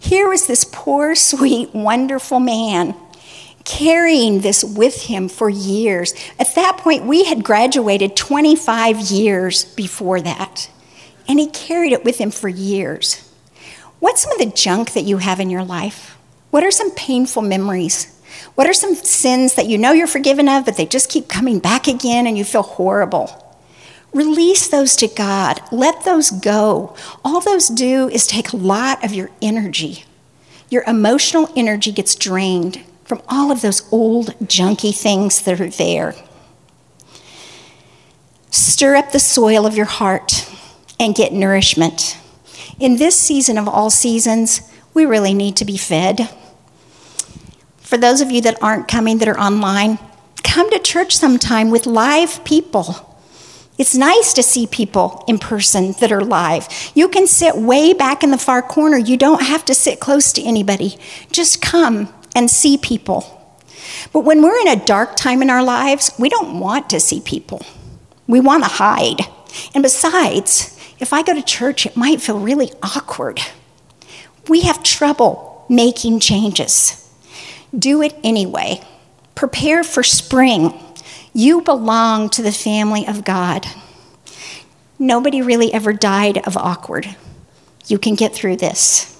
Here 0.00 0.28
was 0.28 0.46
this 0.46 0.64
poor, 0.64 1.14
sweet, 1.14 1.74
wonderful 1.74 2.40
man 2.40 2.94
carrying 3.64 4.40
this 4.40 4.64
with 4.64 5.02
him 5.02 5.28
for 5.28 5.50
years. 5.50 6.14
At 6.38 6.54
that 6.54 6.78
point, 6.78 7.04
we 7.04 7.24
had 7.24 7.44
graduated 7.44 8.16
25 8.16 8.98
years 9.10 9.64
before 9.64 10.22
that, 10.22 10.70
and 11.28 11.38
he 11.38 11.48
carried 11.48 11.92
it 11.92 12.04
with 12.04 12.16
him 12.16 12.30
for 12.30 12.48
years. 12.48 13.30
What's 14.00 14.22
some 14.22 14.32
of 14.32 14.38
the 14.38 14.56
junk 14.56 14.94
that 14.94 15.04
you 15.04 15.18
have 15.18 15.38
in 15.38 15.50
your 15.50 15.64
life? 15.64 16.16
What 16.50 16.64
are 16.64 16.70
some 16.70 16.92
painful 16.92 17.42
memories? 17.42 18.14
What 18.54 18.66
are 18.66 18.72
some 18.72 18.94
sins 18.94 19.54
that 19.54 19.66
you 19.66 19.76
know 19.76 19.92
you're 19.92 20.06
forgiven 20.06 20.48
of, 20.48 20.64
but 20.64 20.76
they 20.76 20.86
just 20.86 21.10
keep 21.10 21.28
coming 21.28 21.58
back 21.58 21.88
again 21.88 22.26
and 22.26 22.38
you 22.38 22.44
feel 22.44 22.62
horrible? 22.62 23.47
Release 24.12 24.68
those 24.68 24.96
to 24.96 25.08
God. 25.08 25.60
Let 25.70 26.04
those 26.04 26.30
go. 26.30 26.94
All 27.24 27.40
those 27.40 27.68
do 27.68 28.08
is 28.08 28.26
take 28.26 28.52
a 28.52 28.56
lot 28.56 29.04
of 29.04 29.12
your 29.12 29.30
energy. 29.42 30.04
Your 30.70 30.82
emotional 30.86 31.50
energy 31.54 31.92
gets 31.92 32.14
drained 32.14 32.82
from 33.04 33.22
all 33.28 33.50
of 33.50 33.62
those 33.62 33.90
old, 33.92 34.28
junky 34.40 34.96
things 34.96 35.42
that 35.42 35.60
are 35.60 35.68
there. 35.68 36.14
Stir 38.50 38.96
up 38.96 39.12
the 39.12 39.20
soil 39.20 39.66
of 39.66 39.76
your 39.76 39.86
heart 39.86 40.50
and 40.98 41.14
get 41.14 41.32
nourishment. 41.32 42.18
In 42.80 42.96
this 42.96 43.18
season 43.18 43.58
of 43.58 43.68
all 43.68 43.90
seasons, 43.90 44.60
we 44.94 45.04
really 45.04 45.34
need 45.34 45.56
to 45.56 45.64
be 45.64 45.76
fed. 45.76 46.30
For 47.78 47.96
those 47.96 48.20
of 48.20 48.30
you 48.30 48.40
that 48.42 48.62
aren't 48.62 48.88
coming, 48.88 49.18
that 49.18 49.28
are 49.28 49.38
online, 49.38 49.98
come 50.42 50.70
to 50.70 50.78
church 50.78 51.16
sometime 51.16 51.70
with 51.70 51.86
live 51.86 52.44
people 52.44 53.07
it's 53.78 53.94
nice 53.94 54.32
to 54.34 54.42
see 54.42 54.66
people 54.66 55.24
in 55.28 55.38
person 55.38 55.92
that 56.00 56.10
are 56.10 56.20
live. 56.20 56.68
You 56.94 57.08
can 57.08 57.28
sit 57.28 57.56
way 57.56 57.92
back 57.92 58.24
in 58.24 58.32
the 58.32 58.38
far 58.38 58.60
corner. 58.60 58.98
You 58.98 59.16
don't 59.16 59.42
have 59.42 59.64
to 59.66 59.74
sit 59.74 60.00
close 60.00 60.32
to 60.32 60.42
anybody. 60.42 60.98
Just 61.30 61.62
come 61.62 62.12
and 62.34 62.50
see 62.50 62.76
people. 62.76 63.34
But 64.12 64.20
when 64.20 64.42
we're 64.42 64.60
in 64.60 64.68
a 64.68 64.84
dark 64.84 65.16
time 65.16 65.42
in 65.42 65.50
our 65.50 65.62
lives, 65.62 66.10
we 66.18 66.28
don't 66.28 66.58
want 66.58 66.90
to 66.90 67.00
see 67.00 67.20
people. 67.20 67.64
We 68.26 68.40
want 68.40 68.64
to 68.64 68.68
hide. 68.68 69.20
And 69.74 69.82
besides, 69.82 70.76
if 70.98 71.12
I 71.12 71.22
go 71.22 71.34
to 71.34 71.42
church, 71.42 71.86
it 71.86 71.96
might 71.96 72.20
feel 72.20 72.38
really 72.38 72.72
awkward. 72.82 73.40
We 74.48 74.62
have 74.62 74.82
trouble 74.82 75.64
making 75.68 76.20
changes. 76.20 77.08
Do 77.76 78.02
it 78.02 78.16
anyway. 78.24 78.80
Prepare 79.34 79.84
for 79.84 80.02
spring. 80.02 80.74
You 81.32 81.60
belong 81.60 82.30
to 82.30 82.42
the 82.42 82.52
family 82.52 83.06
of 83.06 83.24
God. 83.24 83.66
Nobody 84.98 85.42
really 85.42 85.72
ever 85.72 85.92
died 85.92 86.38
of 86.46 86.56
awkward. 86.56 87.16
You 87.86 87.98
can 87.98 88.14
get 88.14 88.34
through 88.34 88.56
this. 88.56 89.14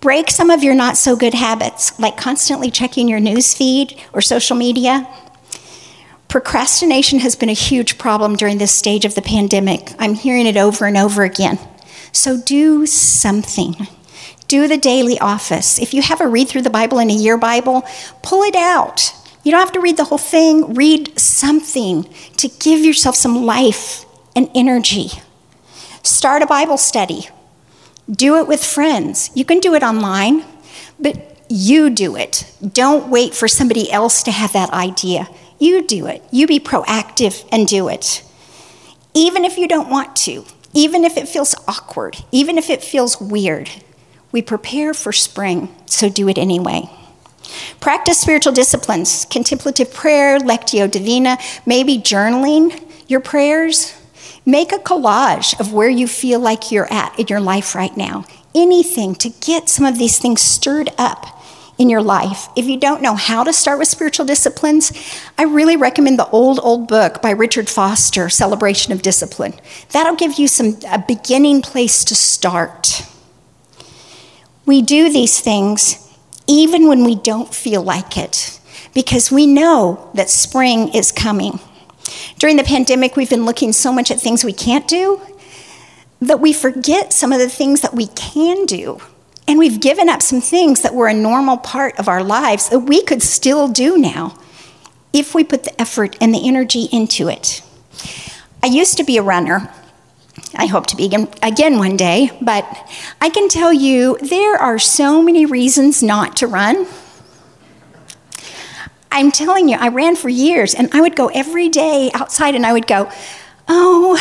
Break 0.00 0.30
some 0.30 0.50
of 0.50 0.64
your 0.64 0.74
not 0.74 0.96
so 0.96 1.14
good 1.16 1.34
habits, 1.34 1.98
like 1.98 2.16
constantly 2.16 2.70
checking 2.70 3.08
your 3.08 3.20
news 3.20 3.54
feed 3.54 4.00
or 4.12 4.20
social 4.20 4.56
media. 4.56 5.08
Procrastination 6.28 7.20
has 7.20 7.36
been 7.36 7.48
a 7.48 7.54
huge 7.54 7.98
problem 7.98 8.36
during 8.36 8.58
this 8.58 8.72
stage 8.72 9.04
of 9.04 9.14
the 9.14 9.22
pandemic. 9.22 9.92
I'm 9.98 10.14
hearing 10.14 10.46
it 10.46 10.56
over 10.56 10.86
and 10.86 10.96
over 10.96 11.22
again. 11.22 11.58
So 12.10 12.40
do 12.40 12.84
something. 12.84 13.86
Do 14.48 14.66
the 14.66 14.76
daily 14.76 15.18
office. 15.18 15.78
If 15.78 15.94
you 15.94 16.02
have 16.02 16.20
a 16.20 16.26
read 16.26 16.48
through 16.48 16.62
the 16.62 16.70
Bible 16.70 16.98
in 16.98 17.10
a 17.10 17.14
year 17.14 17.38
Bible, 17.38 17.86
pull 18.22 18.42
it 18.42 18.56
out. 18.56 19.14
You 19.42 19.50
don't 19.50 19.60
have 19.60 19.72
to 19.72 19.80
read 19.80 19.96
the 19.96 20.04
whole 20.04 20.18
thing, 20.18 20.74
read 20.74 21.18
something 21.18 22.04
to 22.36 22.48
give 22.48 22.80
yourself 22.80 23.16
some 23.16 23.44
life 23.44 24.04
and 24.36 24.48
energy. 24.54 25.10
Start 26.02 26.42
a 26.42 26.46
Bible 26.46 26.78
study. 26.78 27.28
Do 28.10 28.38
it 28.38 28.46
with 28.46 28.64
friends. 28.64 29.30
You 29.34 29.44
can 29.44 29.60
do 29.60 29.74
it 29.74 29.82
online, 29.82 30.44
but 30.98 31.44
you 31.48 31.90
do 31.90 32.16
it. 32.16 32.50
Don't 32.72 33.08
wait 33.08 33.34
for 33.34 33.48
somebody 33.48 33.90
else 33.90 34.22
to 34.24 34.30
have 34.30 34.52
that 34.52 34.70
idea. 34.70 35.28
You 35.58 35.86
do 35.86 36.06
it. 36.06 36.22
You 36.30 36.46
be 36.46 36.58
proactive 36.58 37.46
and 37.52 37.66
do 37.66 37.88
it. 37.88 38.24
Even 39.14 39.44
if 39.44 39.58
you 39.58 39.68
don't 39.68 39.90
want 39.90 40.16
to, 40.16 40.44
even 40.72 41.04
if 41.04 41.16
it 41.16 41.28
feels 41.28 41.54
awkward, 41.68 42.24
even 42.32 42.58
if 42.58 42.70
it 42.70 42.82
feels 42.82 43.20
weird, 43.20 43.70
we 44.32 44.40
prepare 44.40 44.94
for 44.94 45.12
spring, 45.12 45.68
so 45.86 46.08
do 46.08 46.28
it 46.28 46.38
anyway. 46.38 46.88
Practice 47.80 48.20
spiritual 48.20 48.52
disciplines, 48.52 49.26
contemplative 49.26 49.92
prayer, 49.92 50.38
lectio 50.38 50.90
divina, 50.90 51.38
maybe 51.66 51.98
journaling 51.98 52.82
your 53.08 53.20
prayers. 53.20 53.94
Make 54.44 54.72
a 54.72 54.78
collage 54.78 55.58
of 55.60 55.72
where 55.72 55.88
you 55.88 56.08
feel 56.08 56.40
like 56.40 56.72
you're 56.72 56.92
at 56.92 57.18
in 57.18 57.26
your 57.28 57.40
life 57.40 57.74
right 57.74 57.96
now. 57.96 58.24
Anything 58.54 59.14
to 59.16 59.30
get 59.30 59.68
some 59.68 59.86
of 59.86 59.98
these 59.98 60.18
things 60.18 60.42
stirred 60.42 60.90
up 60.98 61.42
in 61.78 61.88
your 61.88 62.02
life. 62.02 62.48
If 62.56 62.66
you 62.66 62.78
don't 62.78 63.02
know 63.02 63.14
how 63.14 63.44
to 63.44 63.52
start 63.52 63.78
with 63.78 63.88
spiritual 63.88 64.26
disciplines, 64.26 64.92
I 65.38 65.44
really 65.44 65.76
recommend 65.76 66.18
the 66.18 66.28
old, 66.28 66.60
old 66.62 66.86
book 66.86 67.22
by 67.22 67.30
Richard 67.30 67.68
Foster, 67.68 68.28
Celebration 68.28 68.92
of 68.92 69.02
Discipline. 69.02 69.54
That'll 69.90 70.16
give 70.16 70.38
you 70.38 70.48
some 70.48 70.78
a 70.88 70.98
beginning 70.98 71.62
place 71.62 72.04
to 72.04 72.14
start. 72.14 73.04
We 74.66 74.82
do 74.82 75.12
these 75.12 75.40
things 75.40 76.01
even 76.46 76.88
when 76.88 77.04
we 77.04 77.14
don't 77.14 77.54
feel 77.54 77.82
like 77.82 78.16
it 78.16 78.60
because 78.94 79.30
we 79.30 79.46
know 79.46 80.10
that 80.14 80.30
spring 80.30 80.94
is 80.94 81.12
coming. 81.12 81.60
During 82.38 82.56
the 82.56 82.64
pandemic, 82.64 83.16
we've 83.16 83.30
been 83.30 83.44
looking 83.46 83.72
so 83.72 83.92
much 83.92 84.10
at 84.10 84.20
things 84.20 84.44
we 84.44 84.52
can't 84.52 84.86
do 84.88 85.20
that 86.20 86.40
we 86.40 86.52
forget 86.52 87.12
some 87.12 87.32
of 87.32 87.38
the 87.38 87.48
things 87.48 87.80
that 87.80 87.94
we 87.94 88.06
can 88.08 88.66
do. 88.66 88.98
And 89.48 89.58
we've 89.58 89.80
given 89.80 90.08
up 90.08 90.22
some 90.22 90.40
things 90.40 90.82
that 90.82 90.94
were 90.94 91.08
a 91.08 91.14
normal 91.14 91.56
part 91.56 91.98
of 91.98 92.08
our 92.08 92.22
lives 92.22 92.68
that 92.68 92.80
we 92.80 93.02
could 93.02 93.22
still 93.22 93.68
do 93.68 93.98
now 93.98 94.38
if 95.12 95.34
we 95.34 95.44
put 95.44 95.64
the 95.64 95.80
effort 95.80 96.16
and 96.20 96.32
the 96.32 96.46
energy 96.46 96.88
into 96.92 97.28
it. 97.28 97.62
I 98.62 98.68
used 98.68 98.96
to 98.98 99.04
be 99.04 99.16
a 99.16 99.22
runner. 99.22 99.72
I 100.54 100.66
hope 100.66 100.86
to 100.88 100.96
be 100.96 101.10
again 101.42 101.78
one 101.78 101.96
day, 101.96 102.30
but 102.40 102.64
I 103.20 103.30
can 103.30 103.48
tell 103.48 103.72
you 103.72 104.16
there 104.20 104.56
are 104.56 104.78
so 104.78 105.22
many 105.22 105.46
reasons 105.46 106.02
not 106.02 106.36
to 106.38 106.46
run. 106.46 106.86
I'm 109.10 109.30
telling 109.30 109.68
you, 109.68 109.76
I 109.78 109.88
ran 109.88 110.16
for 110.16 110.30
years 110.30 110.74
and 110.74 110.88
I 110.94 111.02
would 111.02 111.16
go 111.16 111.28
every 111.28 111.68
day 111.68 112.10
outside 112.14 112.54
and 112.54 112.64
I 112.64 112.72
would 112.72 112.86
go, 112.86 113.10
Oh, 113.68 114.18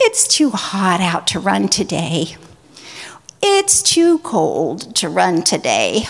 it's 0.00 0.28
too 0.28 0.50
hot 0.50 1.00
out 1.00 1.26
to 1.28 1.40
run 1.40 1.68
today. 1.68 2.36
It's 3.42 3.82
too 3.82 4.18
cold 4.18 4.94
to 4.96 5.08
run 5.08 5.42
today. 5.42 6.04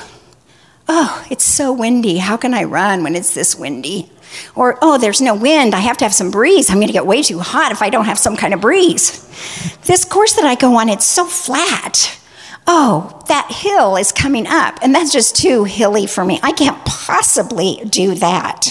Oh, 0.89 1.25
it's 1.31 1.45
so 1.45 1.73
windy. 1.73 2.19
How 2.19 2.37
can 2.37 2.55
I 2.55 2.65
run 2.65 3.03
when 3.03 3.15
it's 3.15 3.35
this 3.35 3.55
windy? 3.55 4.11
Or, 4.55 4.79
oh, 4.83 4.99
there's 4.99 5.21
no 5.21 5.35
wind. 5.35 5.75
I 5.75 5.81
have 5.81 5.97
to 5.99 6.05
have 6.05 6.15
some 6.15 6.31
breeze. 6.31 6.71
I'm 6.71 6.77
going 6.77 6.89
to 6.89 6.93
get 6.93 7.07
way 7.07 7.23
too 7.23 7.39
hot 7.39 7.73
if 7.73 7.83
I 7.83 7.91
don't 7.91 8.07
have 8.07 8.19
some 8.19 8.37
kind 8.37 8.55
of 8.55 8.61
breeze. 8.61 9.25
This 9.87 10.05
course 10.05 10.35
that 10.35 10.45
I 10.45 10.55
go 10.55 10.77
on, 10.77 10.89
it's 10.89 11.07
so 11.07 11.25
flat 11.25 12.19
oh, 12.69 13.25
that 13.29 13.51
hill 13.51 13.97
is 13.97 14.13
coming 14.13 14.47
up, 14.47 14.79
and 14.83 14.95
that's 14.95 15.11
just 15.11 15.35
too 15.35 15.65
hilly 15.65 16.07
for 16.07 16.25
me. 16.25 16.39
I 16.43 16.53
can't 16.53 16.85
possibly 16.85 17.81
do 17.89 18.15
that. 18.17 18.69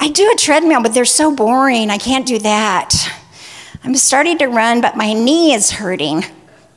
I 0.00 0.08
do 0.08 0.30
a 0.32 0.36
treadmill, 0.36 0.82
but 0.82 0.94
they're 0.94 1.04
so 1.04 1.34
boring. 1.34 1.90
I 1.90 1.98
can't 1.98 2.26
do 2.26 2.38
that. 2.40 2.94
I'm 3.84 3.94
starting 3.94 4.38
to 4.38 4.46
run, 4.46 4.80
but 4.80 4.96
my 4.96 5.12
knee 5.12 5.52
is 5.52 5.70
hurting. 5.70 6.24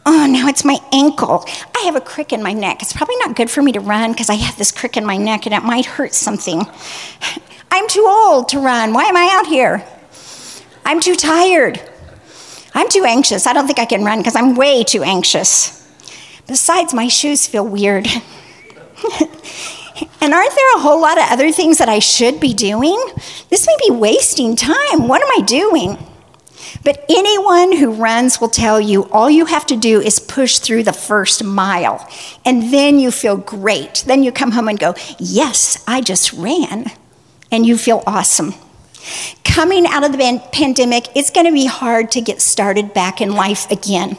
Oh, 0.05 0.27
now 0.29 0.47
it's 0.47 0.65
my 0.65 0.77
ankle. 0.91 1.45
I 1.75 1.83
have 1.85 1.95
a 1.95 2.01
crick 2.01 2.33
in 2.33 2.43
my 2.43 2.53
neck. 2.53 2.81
It's 2.81 2.93
probably 2.93 3.15
not 3.17 3.35
good 3.35 3.49
for 3.49 3.61
me 3.61 3.71
to 3.71 3.79
run 3.79 4.11
because 4.11 4.29
I 4.29 4.35
have 4.35 4.57
this 4.57 4.71
crick 4.71 4.97
in 4.97 5.05
my 5.05 5.17
neck 5.17 5.45
and 5.45 5.55
it 5.55 5.63
might 5.63 5.85
hurt 5.85 6.13
something. 6.13 6.65
I'm 7.71 7.87
too 7.87 8.05
old 8.07 8.49
to 8.49 8.59
run. 8.59 8.93
Why 8.93 9.05
am 9.05 9.17
I 9.17 9.29
out 9.33 9.47
here? 9.47 9.83
I'm 10.85 10.99
too 10.99 11.15
tired. 11.15 11.81
I'm 12.73 12.89
too 12.89 13.05
anxious. 13.05 13.47
I 13.47 13.53
don't 13.53 13.65
think 13.65 13.79
I 13.79 13.85
can 13.85 14.03
run 14.03 14.19
because 14.19 14.35
I'm 14.35 14.55
way 14.55 14.83
too 14.83 15.03
anxious. 15.03 15.73
Besides, 16.47 16.93
my 16.93 17.07
shoes 17.07 17.45
feel 17.45 17.67
weird. 17.67 18.07
and 20.21 20.33
aren't 20.33 20.55
there 20.55 20.75
a 20.75 20.79
whole 20.79 21.01
lot 21.01 21.17
of 21.17 21.25
other 21.29 21.51
things 21.51 21.79
that 21.79 21.89
I 21.89 21.99
should 21.99 22.39
be 22.39 22.53
doing? 22.53 22.97
This 23.49 23.67
may 23.67 23.75
be 23.87 23.95
wasting 23.95 24.55
time. 24.55 25.07
What 25.07 25.21
am 25.21 25.41
I 25.41 25.45
doing? 25.45 25.97
But 26.83 27.05
anyone 27.09 27.75
who 27.75 27.91
runs 27.91 28.39
will 28.39 28.49
tell 28.49 28.79
you 28.79 29.09
all 29.09 29.29
you 29.29 29.45
have 29.45 29.65
to 29.67 29.75
do 29.75 29.99
is 29.99 30.19
push 30.19 30.59
through 30.59 30.83
the 30.83 30.93
first 30.93 31.43
mile, 31.43 32.07
and 32.45 32.73
then 32.73 32.99
you 32.99 33.11
feel 33.11 33.37
great. 33.37 34.03
Then 34.05 34.23
you 34.23 34.31
come 34.31 34.51
home 34.51 34.67
and 34.67 34.79
go, 34.79 34.93
Yes, 35.19 35.83
I 35.87 36.01
just 36.01 36.33
ran. 36.33 36.91
And 37.51 37.65
you 37.65 37.77
feel 37.77 38.03
awesome. 38.05 38.53
Coming 39.43 39.87
out 39.87 40.03
of 40.03 40.11
the 40.11 40.41
pandemic, 40.51 41.07
it's 41.15 41.29
going 41.29 41.45
to 41.45 41.53
be 41.53 41.65
hard 41.65 42.11
to 42.11 42.21
get 42.21 42.41
started 42.41 42.93
back 42.93 43.21
in 43.21 43.31
life 43.31 43.69
again. 43.71 44.17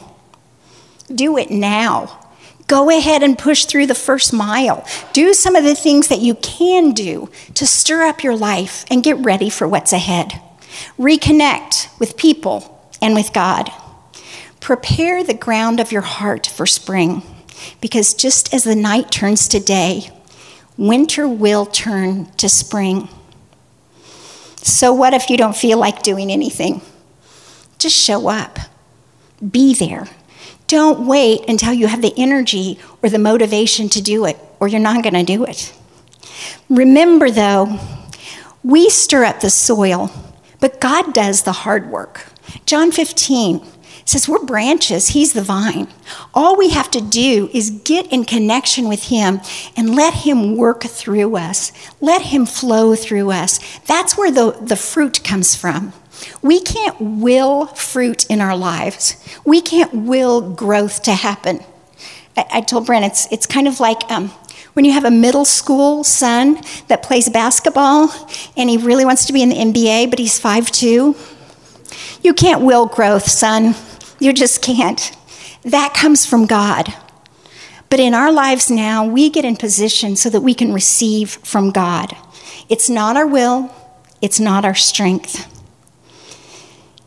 Do 1.13 1.37
it 1.37 1.51
now. 1.51 2.27
Go 2.67 2.89
ahead 2.95 3.23
and 3.23 3.37
push 3.37 3.65
through 3.65 3.87
the 3.87 3.95
first 3.95 4.31
mile. 4.33 4.85
Do 5.13 5.33
some 5.33 5.55
of 5.55 5.63
the 5.63 5.75
things 5.75 6.07
that 6.07 6.21
you 6.21 6.35
can 6.35 6.91
do 6.91 7.29
to 7.55 7.65
stir 7.65 8.03
up 8.03 8.23
your 8.23 8.35
life 8.35 8.85
and 8.91 9.03
get 9.03 9.17
ready 9.17 9.49
for 9.49 9.67
what's 9.67 9.93
ahead. 9.93 10.39
Reconnect 10.97 11.99
with 11.99 12.17
people 12.17 12.79
and 13.01 13.15
with 13.15 13.33
God. 13.33 13.71
Prepare 14.59 15.23
the 15.23 15.33
ground 15.33 15.79
of 15.79 15.91
your 15.91 16.01
heart 16.01 16.45
for 16.45 16.65
spring, 16.65 17.23
because 17.81 18.13
just 18.13 18.53
as 18.53 18.65
the 18.65 18.75
night 18.75 19.09
turns 19.09 19.47
to 19.47 19.59
day, 19.59 20.11
winter 20.77 21.27
will 21.27 21.65
turn 21.65 22.25
to 22.33 22.49
spring. 22.49 23.09
So, 24.61 24.93
what 24.93 25.13
if 25.13 25.29
you 25.29 25.37
don't 25.37 25.55
feel 25.55 25.77
like 25.77 26.03
doing 26.03 26.31
anything? 26.31 26.81
Just 27.77 27.95
show 27.95 28.27
up, 28.27 28.59
be 29.51 29.73
there 29.73 30.07
don't 30.69 31.07
wait 31.07 31.49
until 31.49 31.73
you 31.73 31.87
have 31.87 32.01
the 32.01 32.13
energy 32.15 32.77
or 33.01 33.09
the 33.09 33.17
motivation 33.17 33.89
to 33.89 34.01
do 34.01 34.25
it, 34.25 34.37
or 34.59 34.67
you're 34.67 34.79
not 34.79 35.03
going 35.03 35.15
to 35.15 35.23
do 35.23 35.43
it. 35.43 35.73
Remember, 36.69 37.31
though, 37.31 37.79
we 38.63 38.89
stir 38.89 39.25
up 39.25 39.39
the 39.39 39.49
soil, 39.49 40.11
but 40.59 40.79
God 40.79 41.11
does 41.11 41.41
the 41.41 41.51
hard 41.51 41.89
work. 41.89 42.27
John 42.67 42.91
15 42.91 43.65
says, 44.09 44.27
We're 44.27 44.43
branches, 44.43 45.09
He's 45.09 45.33
the 45.33 45.41
vine. 45.41 45.87
All 46.33 46.57
we 46.57 46.69
have 46.69 46.91
to 46.91 47.01
do 47.01 47.49
is 47.53 47.69
get 47.69 48.11
in 48.11 48.25
connection 48.25 48.89
with 48.89 49.05
Him 49.05 49.41
and 49.77 49.95
let 49.95 50.13
Him 50.13 50.57
work 50.57 50.83
through 50.83 51.35
us, 51.35 51.71
let 52.01 52.23
Him 52.23 52.45
flow 52.45 52.95
through 52.95 53.31
us. 53.31 53.59
That's 53.85 54.17
where 54.17 54.31
the, 54.31 54.57
the 54.61 54.75
fruit 54.75 55.23
comes 55.23 55.55
from. 55.55 55.93
We 56.41 56.59
can't 56.61 56.99
will 56.99 57.67
fruit 57.67 58.25
in 58.29 58.41
our 58.41 58.55
lives. 58.55 59.15
We 59.45 59.61
can't 59.61 59.93
will 59.93 60.53
growth 60.53 61.03
to 61.03 61.13
happen. 61.13 61.61
I, 62.35 62.45
I 62.53 62.61
told 62.61 62.85
Brent 62.85 63.05
it's, 63.05 63.31
it's 63.31 63.45
kind 63.45 63.67
of 63.67 63.79
like 63.79 64.09
um, 64.11 64.29
when 64.73 64.85
you 64.85 64.91
have 64.91 65.05
a 65.05 65.11
middle 65.11 65.45
school 65.45 66.03
son 66.03 66.61
that 66.87 67.03
plays 67.03 67.29
basketball 67.29 68.09
and 68.57 68.69
he 68.69 68.77
really 68.77 69.05
wants 69.05 69.25
to 69.25 69.33
be 69.33 69.41
in 69.41 69.49
the 69.49 69.55
NBA, 69.55 70.09
but 70.09 70.19
he's 70.19 70.39
5'2. 70.39 71.15
You 72.23 72.33
can't 72.33 72.61
will 72.61 72.85
growth, 72.85 73.29
son. 73.29 73.75
You 74.19 74.33
just 74.33 74.61
can't. 74.61 75.15
That 75.63 75.93
comes 75.93 76.25
from 76.25 76.45
God. 76.45 76.93
But 77.89 77.99
in 77.99 78.13
our 78.13 78.31
lives 78.31 78.69
now, 78.69 79.05
we 79.05 79.29
get 79.29 79.45
in 79.45 79.55
position 79.55 80.15
so 80.15 80.29
that 80.29 80.41
we 80.41 80.53
can 80.53 80.73
receive 80.73 81.31
from 81.43 81.71
God. 81.71 82.15
It's 82.69 82.89
not 82.89 83.15
our 83.15 83.25
will, 83.25 83.73
it's 84.21 84.39
not 84.39 84.63
our 84.65 84.75
strength. 84.75 85.47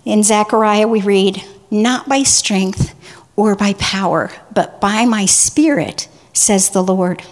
In 0.05 0.23
Zechariah, 0.23 0.89
we 0.89 1.01
read, 1.01 1.45
Not 1.71 2.09
by 2.09 2.25
strength 2.25 2.95
or 3.37 3.55
by 3.55 3.75
power, 3.75 4.33
but 4.53 4.81
by 4.81 5.05
my 5.05 5.27
spirit, 5.27 6.09
says 6.33 6.71
the 6.71 6.83
Lord. 6.83 7.23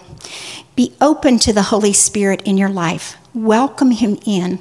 Be 0.75 0.95
open 1.01 1.37
to 1.39 1.51
the 1.51 1.63
Holy 1.63 1.93
Spirit 1.93 2.41
in 2.43 2.57
your 2.57 2.69
life. 2.69 3.17
Welcome 3.33 3.91
him 3.91 4.17
in. 4.25 4.59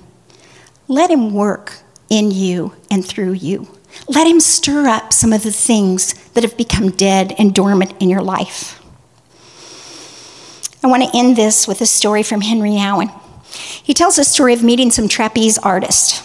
Let 0.88 1.10
him 1.10 1.32
work 1.32 1.78
in 2.08 2.32
you 2.32 2.74
and 2.90 3.06
through 3.06 3.32
you. 3.34 3.68
Let 4.08 4.26
him 4.26 4.40
stir 4.40 4.86
up 4.86 5.12
some 5.12 5.32
of 5.32 5.42
the 5.42 5.52
things 5.52 6.14
that 6.30 6.44
have 6.44 6.56
become 6.56 6.90
dead 6.90 7.34
and 7.38 7.54
dormant 7.54 7.94
in 8.00 8.08
your 8.08 8.22
life. 8.22 8.80
I 10.82 10.86
want 10.86 11.02
to 11.02 11.16
end 11.16 11.36
this 11.36 11.68
with 11.68 11.80
a 11.80 11.86
story 11.86 12.22
from 12.22 12.40
Henri 12.40 12.70
Nouwen. 12.70 13.10
He 13.82 13.94
tells 13.94 14.18
a 14.18 14.24
story 14.24 14.54
of 14.54 14.62
meeting 14.62 14.90
some 14.90 15.08
trapeze 15.08 15.58
artists. 15.58 16.20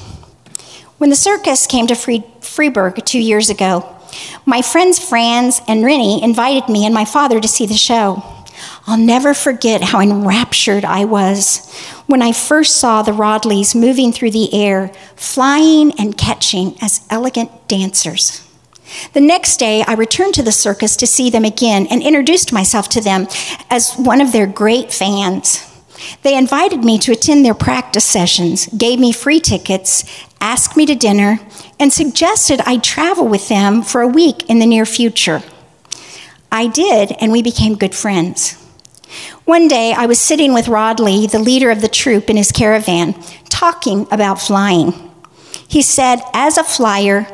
When 0.97 1.09
the 1.09 1.15
circus 1.15 1.67
came 1.67 1.87
to 1.87 2.23
Freiburg 2.41 3.03
two 3.05 3.19
years 3.19 3.49
ago, 3.49 3.91
my 4.45 4.61
friends 4.61 4.97
Franz 4.97 5.61
and 5.67 5.83
Reny 5.83 6.21
invited 6.23 6.69
me 6.69 6.85
and 6.85 6.93
my 6.93 7.03
father 7.03 7.39
to 7.41 7.47
see 7.47 7.65
the 7.65 7.73
show. 7.73 8.23
I'll 8.87 8.97
never 8.97 9.33
forget 9.33 9.81
how 9.81 9.99
enraptured 9.99 10.85
I 10.85 11.05
was 11.05 11.73
when 12.05 12.21
I 12.21 12.31
first 12.31 12.77
saw 12.77 13.01
the 13.01 13.13
Rodleighs 13.13 13.73
moving 13.73 14.11
through 14.11 14.31
the 14.31 14.53
air, 14.53 14.89
flying 15.15 15.91
and 15.99 16.15
catching 16.15 16.75
as 16.81 17.05
elegant 17.09 17.67
dancers. 17.67 18.41
The 19.13 19.21
next 19.21 19.57
day, 19.57 19.83
I 19.87 19.93
returned 19.93 20.35
to 20.35 20.43
the 20.43 20.51
circus 20.51 20.95
to 20.97 21.07
see 21.07 21.31
them 21.31 21.43
again 21.43 21.87
and 21.89 22.03
introduced 22.03 22.53
myself 22.53 22.87
to 22.89 23.01
them 23.01 23.27
as 23.71 23.95
one 23.95 24.21
of 24.21 24.31
their 24.31 24.45
great 24.45 24.93
fans. 24.93 25.71
They 26.21 26.37
invited 26.37 26.83
me 26.83 26.99
to 26.99 27.11
attend 27.11 27.43
their 27.43 27.55
practice 27.55 28.05
sessions, 28.05 28.67
gave 28.67 28.99
me 28.99 29.11
free 29.11 29.39
tickets, 29.39 30.03
asked 30.39 30.77
me 30.77 30.85
to 30.85 30.93
dinner, 30.93 31.39
and 31.79 31.91
suggested 31.91 32.61
I 32.61 32.77
travel 32.77 33.27
with 33.27 33.49
them 33.49 33.81
for 33.81 34.01
a 34.01 34.07
week 34.07 34.47
in 34.47 34.59
the 34.59 34.67
near 34.67 34.85
future. 34.85 35.41
I 36.51 36.67
did, 36.67 37.13
and 37.19 37.31
we 37.31 37.41
became 37.41 37.75
good 37.75 37.95
friends. 37.95 38.61
One 39.45 39.67
day, 39.67 39.93
I 39.93 40.05
was 40.05 40.19
sitting 40.19 40.53
with 40.53 40.67
Rodleigh, 40.67 41.27
the 41.27 41.39
leader 41.39 41.69
of 41.69 41.81
the 41.81 41.87
troupe, 41.87 42.29
in 42.29 42.37
his 42.37 42.51
caravan, 42.51 43.13
talking 43.49 44.07
about 44.11 44.41
flying. 44.41 44.93
He 45.67 45.81
said, 45.81 46.21
As 46.33 46.57
a 46.57 46.63
flyer, 46.63 47.27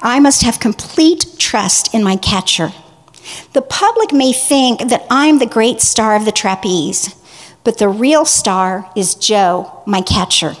I 0.00 0.20
must 0.20 0.42
have 0.42 0.60
complete 0.60 1.26
trust 1.38 1.94
in 1.94 2.04
my 2.04 2.16
catcher. 2.16 2.72
The 3.52 3.62
public 3.62 4.12
may 4.12 4.32
think 4.32 4.88
that 4.88 5.06
I'm 5.10 5.38
the 5.38 5.46
great 5.46 5.80
star 5.80 6.14
of 6.14 6.24
the 6.24 6.32
trapeze, 6.32 7.14
but 7.64 7.78
the 7.78 7.88
real 7.88 8.24
star 8.24 8.90
is 8.96 9.14
Joe, 9.14 9.82
my 9.86 10.00
catcher. 10.00 10.54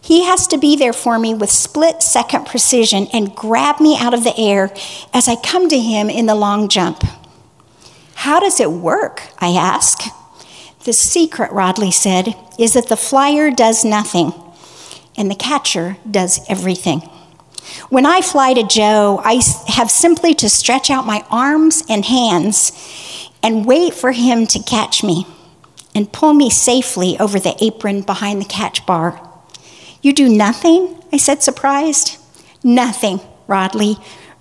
He 0.00 0.24
has 0.24 0.46
to 0.48 0.58
be 0.58 0.74
there 0.74 0.92
for 0.92 1.18
me 1.18 1.34
with 1.34 1.50
split 1.50 2.02
second 2.02 2.46
precision 2.46 3.08
and 3.12 3.34
grab 3.34 3.78
me 3.78 3.96
out 3.98 4.14
of 4.14 4.24
the 4.24 4.36
air 4.38 4.72
as 5.12 5.28
I 5.28 5.36
come 5.36 5.68
to 5.68 5.78
him 5.78 6.08
in 6.08 6.26
the 6.26 6.34
long 6.34 6.68
jump. 6.68 7.04
How 8.22 8.40
does 8.40 8.58
it 8.58 8.72
work? 8.72 9.22
I 9.38 9.50
ask. 9.50 10.02
The 10.82 10.92
secret, 10.92 11.52
Rodleigh 11.52 11.92
said, 11.92 12.34
is 12.58 12.72
that 12.72 12.88
the 12.88 12.96
flyer 12.96 13.52
does 13.52 13.84
nothing 13.84 14.32
and 15.16 15.30
the 15.30 15.36
catcher 15.36 15.98
does 16.10 16.40
everything. 16.48 16.98
When 17.90 18.04
I 18.04 18.20
fly 18.20 18.54
to 18.54 18.64
Joe, 18.64 19.20
I 19.22 19.40
have 19.68 19.88
simply 19.88 20.34
to 20.34 20.48
stretch 20.48 20.90
out 20.90 21.06
my 21.06 21.24
arms 21.30 21.84
and 21.88 22.04
hands 22.04 22.72
and 23.40 23.64
wait 23.64 23.94
for 23.94 24.10
him 24.10 24.48
to 24.48 24.58
catch 24.64 25.04
me 25.04 25.24
and 25.94 26.12
pull 26.12 26.34
me 26.34 26.50
safely 26.50 27.16
over 27.20 27.38
the 27.38 27.54
apron 27.60 28.02
behind 28.02 28.40
the 28.40 28.46
catch 28.46 28.84
bar. 28.84 29.20
You 30.02 30.12
do 30.12 30.28
nothing? 30.28 31.00
I 31.12 31.18
said, 31.18 31.44
surprised. 31.44 32.18
Nothing, 32.64 33.20
Rodleigh 33.46 33.94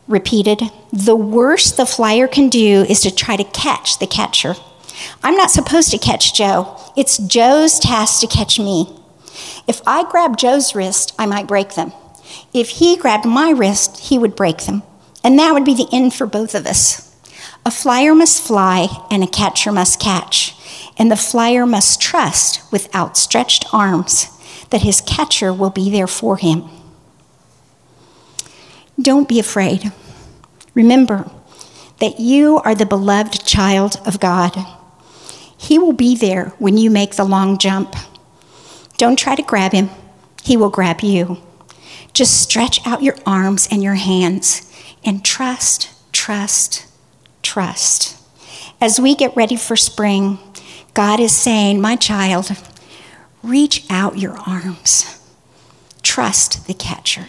repeated. 0.07 0.61
The 0.91 1.15
worst 1.15 1.77
the 1.77 1.85
flyer 1.85 2.27
can 2.27 2.49
do 2.49 2.85
is 2.89 3.01
to 3.01 3.13
try 3.13 3.35
to 3.35 3.43
catch 3.43 3.99
the 3.99 4.07
catcher. 4.07 4.55
I'm 5.23 5.35
not 5.35 5.51
supposed 5.51 5.91
to 5.91 5.97
catch 5.97 6.33
Joe. 6.33 6.79
It's 6.95 7.17
Joe's 7.17 7.79
task 7.79 8.21
to 8.21 8.27
catch 8.27 8.59
me. 8.59 8.97
If 9.67 9.81
I 9.85 10.09
grab 10.09 10.37
Joe's 10.37 10.73
wrist, 10.73 11.13
I 11.19 11.25
might 11.25 11.47
break 11.47 11.75
them. 11.75 11.91
If 12.53 12.69
he 12.69 12.97
grabbed 12.97 13.25
my 13.25 13.51
wrist, 13.51 14.09
he 14.09 14.17
would 14.17 14.35
break 14.35 14.59
them. 14.59 14.83
And 15.23 15.37
that 15.37 15.53
would 15.53 15.65
be 15.65 15.75
the 15.75 15.89
end 15.91 16.13
for 16.13 16.25
both 16.25 16.55
of 16.55 16.65
us. 16.65 17.15
A 17.65 17.71
flyer 17.71 18.15
must 18.15 18.41
fly 18.41 18.87
and 19.11 19.23
a 19.23 19.27
catcher 19.27 19.71
must 19.71 19.99
catch. 19.99 20.55
And 20.97 21.11
the 21.11 21.17
flyer 21.17 21.65
must 21.65 22.01
trust 22.01 22.71
with 22.71 22.93
outstretched 22.95 23.65
arms 23.73 24.27
that 24.69 24.81
his 24.81 25.01
catcher 25.01 25.53
will 25.53 25.69
be 25.69 25.89
there 25.89 26.07
for 26.07 26.37
him. 26.37 26.69
Don't 28.99 29.29
be 29.29 29.39
afraid. 29.39 29.91
Remember 30.73 31.29
that 31.99 32.19
you 32.19 32.57
are 32.59 32.75
the 32.75 32.85
beloved 32.85 33.45
child 33.45 33.99
of 34.05 34.19
God. 34.19 34.55
He 35.57 35.79
will 35.79 35.93
be 35.93 36.15
there 36.15 36.53
when 36.59 36.77
you 36.77 36.89
make 36.89 37.15
the 37.15 37.23
long 37.23 37.57
jump. 37.57 37.95
Don't 38.97 39.17
try 39.17 39.35
to 39.35 39.43
grab 39.43 39.71
him, 39.71 39.89
he 40.43 40.57
will 40.57 40.69
grab 40.69 41.01
you. 41.01 41.37
Just 42.13 42.41
stretch 42.41 42.85
out 42.85 43.03
your 43.03 43.17
arms 43.25 43.67
and 43.69 43.83
your 43.83 43.95
hands 43.95 44.71
and 45.03 45.23
trust, 45.23 45.89
trust, 46.11 46.85
trust. 47.43 48.17
As 48.81 48.99
we 48.99 49.15
get 49.15 49.35
ready 49.35 49.55
for 49.55 49.75
spring, 49.75 50.39
God 50.93 51.19
is 51.19 51.35
saying, 51.35 51.79
My 51.79 51.95
child, 51.95 52.51
reach 53.43 53.85
out 53.89 54.17
your 54.17 54.37
arms. 54.47 55.19
Trust 56.01 56.67
the 56.67 56.73
catcher. 56.73 57.27